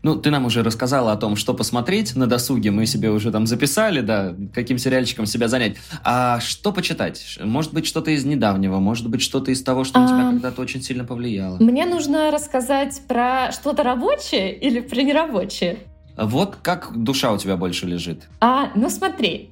Ну, 0.03 0.17
ты 0.17 0.31
нам 0.31 0.45
уже 0.47 0.63
рассказала 0.63 1.13
о 1.13 1.17
том, 1.17 1.37
что 1.37 1.55
посмотреть 1.55 2.15
на 2.15 2.27
досуге. 2.27 2.71
Мы 2.71 2.87
себе 2.87 3.11
уже 3.11 3.33
там 3.33 3.47
записали, 3.47 4.01
да, 4.01 4.35
каким 4.55 4.79
сериальчиком 4.79 5.27
себя 5.27 5.49
занять. 5.49 5.77
А 6.05 6.39
что 6.41 6.73
почитать? 6.73 7.39
Может 7.43 7.73
быть, 7.73 7.87
что-то 7.87 8.11
из 8.11 8.25
недавнего, 8.25 8.79
может 8.79 9.09
быть, 9.09 9.23
что-то 9.23 9.51
из 9.51 9.63
того, 9.63 9.85
что 9.85 10.01
на 10.01 10.07
тебя 10.07 10.29
а, 10.29 10.31
когда-то 10.33 10.63
очень 10.63 10.83
сильно 10.83 11.05
повлияло. 11.05 11.57
Мне 11.59 11.87
нужно 11.87 12.31
рассказать 12.31 13.03
про 13.09 13.51
что-то 13.53 13.83
рабочее 13.83 14.57
или 14.57 14.81
про 14.81 15.03
нерабочее? 15.03 15.79
Вот 16.17 16.57
как 16.63 16.93
душа 16.95 17.33
у 17.33 17.39
тебя 17.39 17.57
больше 17.57 17.87
лежит. 17.87 18.29
А, 18.41 18.71
ну 18.75 18.89
смотри. 18.91 19.51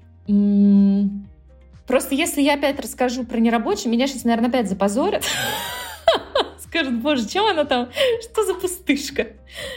Просто 1.87 2.15
если 2.15 2.41
я 2.41 2.55
опять 2.55 2.81
расскажу 2.81 3.25
про 3.25 3.39
нерабочее, 3.39 3.93
меня 3.93 4.07
сейчас, 4.07 4.25
наверное, 4.25 4.49
опять 4.49 4.69
запозорят. 4.69 5.25
скажут, 6.75 7.01
боже, 7.01 7.29
чем 7.29 7.47
она 7.47 7.65
там, 7.65 7.89
что 8.23 8.45
за 8.45 8.55
пустышка? 8.55 9.29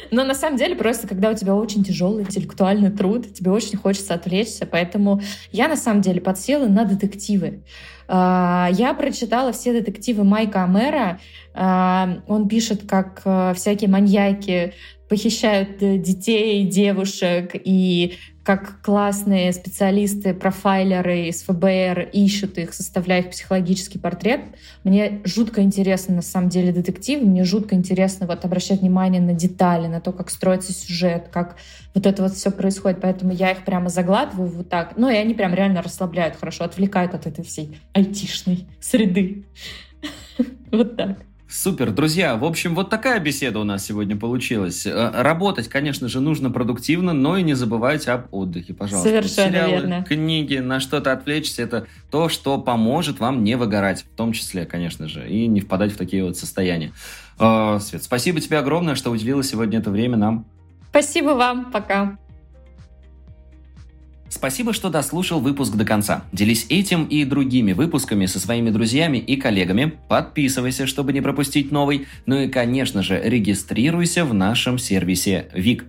Но 0.09 0.23
на 0.23 0.33
самом 0.33 0.57
деле 0.57 0.75
просто, 0.75 1.07
когда 1.07 1.29
у 1.29 1.35
тебя 1.35 1.55
очень 1.55 1.83
тяжелый 1.83 2.23
интеллектуальный 2.23 2.89
труд, 2.89 3.31
тебе 3.33 3.51
очень 3.51 3.77
хочется 3.77 4.15
отвлечься, 4.15 4.65
поэтому 4.65 5.21
я 5.51 5.67
на 5.67 5.75
самом 5.75 6.01
деле 6.01 6.19
подсела 6.19 6.67
на 6.67 6.85
детективы. 6.85 7.63
А, 8.07 8.69
я 8.71 8.93
прочитала 8.93 9.51
все 9.51 9.73
детективы 9.73 10.23
Майка 10.23 10.63
Амера. 10.63 11.19
А, 11.53 12.19
он 12.27 12.47
пишет, 12.47 12.87
как 12.87 13.21
э, 13.25 13.53
всякие 13.55 13.89
маньяки 13.89 14.73
похищают 15.09 15.81
э, 15.81 15.97
детей, 15.97 16.63
девушек 16.63 17.51
и 17.53 18.15
как 18.47 18.81
классные 18.81 19.51
специалисты, 19.51 20.33
профайлеры 20.33 21.27
из 21.27 21.43
ФБР 21.43 22.11
ищут 22.13 22.57
их, 22.57 22.73
составляя 22.73 23.19
их 23.19 23.31
психологический 23.31 23.99
портрет. 23.99 24.39
Мне 24.85 25.19
жутко 25.25 25.61
интересно, 25.61 26.15
на 26.15 26.21
самом 26.21 26.47
деле, 26.47 26.71
детективы. 26.71 27.25
Мне 27.25 27.43
жутко 27.43 27.75
интересно 27.75 28.25
вот 28.25 28.45
обращать 28.45 28.79
внимание 28.79 29.21
на 29.21 29.33
детали, 29.33 29.87
на 29.87 29.99
то, 29.99 30.13
как 30.13 30.29
строится 30.29 30.71
сюжет, 30.71 31.27
как 31.29 31.57
вот 31.93 32.05
это 32.05 32.23
вот 32.23 32.35
все 32.35 32.49
происходит. 32.49 33.01
Поэтому 33.01 33.33
я 33.33 33.51
их 33.51 33.65
прямо 33.65 33.89
заглатываю 33.89 34.47
вот 34.47 34.69
так. 34.69 34.93
Ну, 34.95 35.09
и 35.09 35.15
они 35.15 35.33
прям 35.33 35.53
реально 35.53 35.81
расслабляют 35.81 36.37
хорошо, 36.37 36.63
отвлекают 36.63 37.15
от 37.15 37.27
этой 37.27 37.43
всей 37.43 37.77
айтишной 37.91 38.65
среды. 38.79 39.43
Вот 40.71 40.95
так. 40.95 41.17
Супер, 41.49 41.91
друзья. 41.91 42.35
В 42.35 42.43
общем, 42.43 42.75
вот 42.75 42.89
такая 42.89 43.19
беседа 43.21 43.59
у 43.59 43.63
нас 43.63 43.85
сегодня 43.85 44.17
получилась. 44.17 44.85
Э, 44.85 45.11
работать, 45.13 45.69
конечно 45.69 46.09
же, 46.09 46.19
нужно 46.19 46.49
продуктивно, 46.49 47.13
но 47.13 47.37
и 47.37 47.41
не 47.43 47.53
забывайте 47.53 48.11
об 48.11 48.33
отдыхе, 48.33 48.73
пожалуйста. 48.73 49.09
Совершенно 49.09 49.51
Сериалы, 49.51 49.71
верно. 49.71 50.03
книги, 50.03 50.57
на 50.57 50.81
что-то 50.81 51.13
отвлечься, 51.13 51.61
это 51.61 51.87
то, 52.11 52.27
что 52.27 52.57
поможет 52.57 53.19
вам 53.19 53.45
не 53.45 53.55
выгорать, 53.55 54.01
в 54.01 54.15
том 54.17 54.33
числе, 54.33 54.65
конечно 54.65 55.07
же, 55.07 55.27
и 55.27 55.47
не 55.47 55.61
впадать 55.61 55.93
в 55.93 55.97
такие 55.97 56.23
вот 56.23 56.37
состояния. 56.37 56.91
Э, 57.39 57.79
Свет, 57.81 58.03
спасибо 58.03 58.41
тебе 58.41 58.57
огромное, 58.57 58.95
что 58.95 59.09
уделила 59.09 59.43
сегодня 59.43 59.79
это 59.79 59.89
время 59.89 60.17
нам. 60.17 60.45
Спасибо 60.89 61.29
вам. 61.29 61.71
Пока. 61.71 62.17
Спасибо, 64.29 64.73
что 64.73 64.89
дослушал 64.89 65.39
выпуск 65.39 65.75
до 65.75 65.85
конца. 65.85 66.23
Делись 66.31 66.65
этим 66.69 67.05
и 67.05 67.23
другими 67.23 67.73
выпусками 67.73 68.25
со 68.25 68.39
своими 68.39 68.69
друзьями 68.69 69.17
и 69.17 69.37
коллегами. 69.37 69.93
Подписывайся, 70.09 70.85
чтобы 70.85 71.13
не 71.13 71.21
пропустить 71.21 71.71
новый. 71.71 72.07
Ну 72.25 72.37
и, 72.39 72.49
конечно 72.49 73.03
же, 73.03 73.21
регистрируйся 73.23 74.25
в 74.25 74.33
нашем 74.33 74.77
сервисе 74.77 75.49
ВИК. 75.53 75.85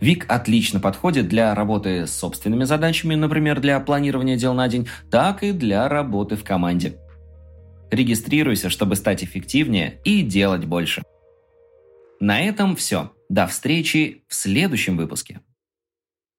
ВИК 0.00 0.24
отлично 0.28 0.80
подходит 0.80 1.28
для 1.28 1.54
работы 1.54 2.06
с 2.06 2.12
собственными 2.12 2.64
задачами, 2.64 3.14
например, 3.14 3.60
для 3.60 3.78
планирования 3.78 4.36
дел 4.36 4.52
на 4.54 4.66
день, 4.66 4.88
так 5.10 5.44
и 5.44 5.52
для 5.52 5.88
работы 5.88 6.36
в 6.36 6.42
команде. 6.42 6.96
Регистрируйся, 7.90 8.70
чтобы 8.70 8.96
стать 8.96 9.22
эффективнее 9.22 10.00
и 10.04 10.22
делать 10.22 10.64
больше. 10.64 11.02
На 12.18 12.40
этом 12.40 12.74
все. 12.74 13.12
До 13.28 13.46
встречи 13.46 14.24
в 14.28 14.34
следующем 14.34 14.96
выпуске. 14.96 15.40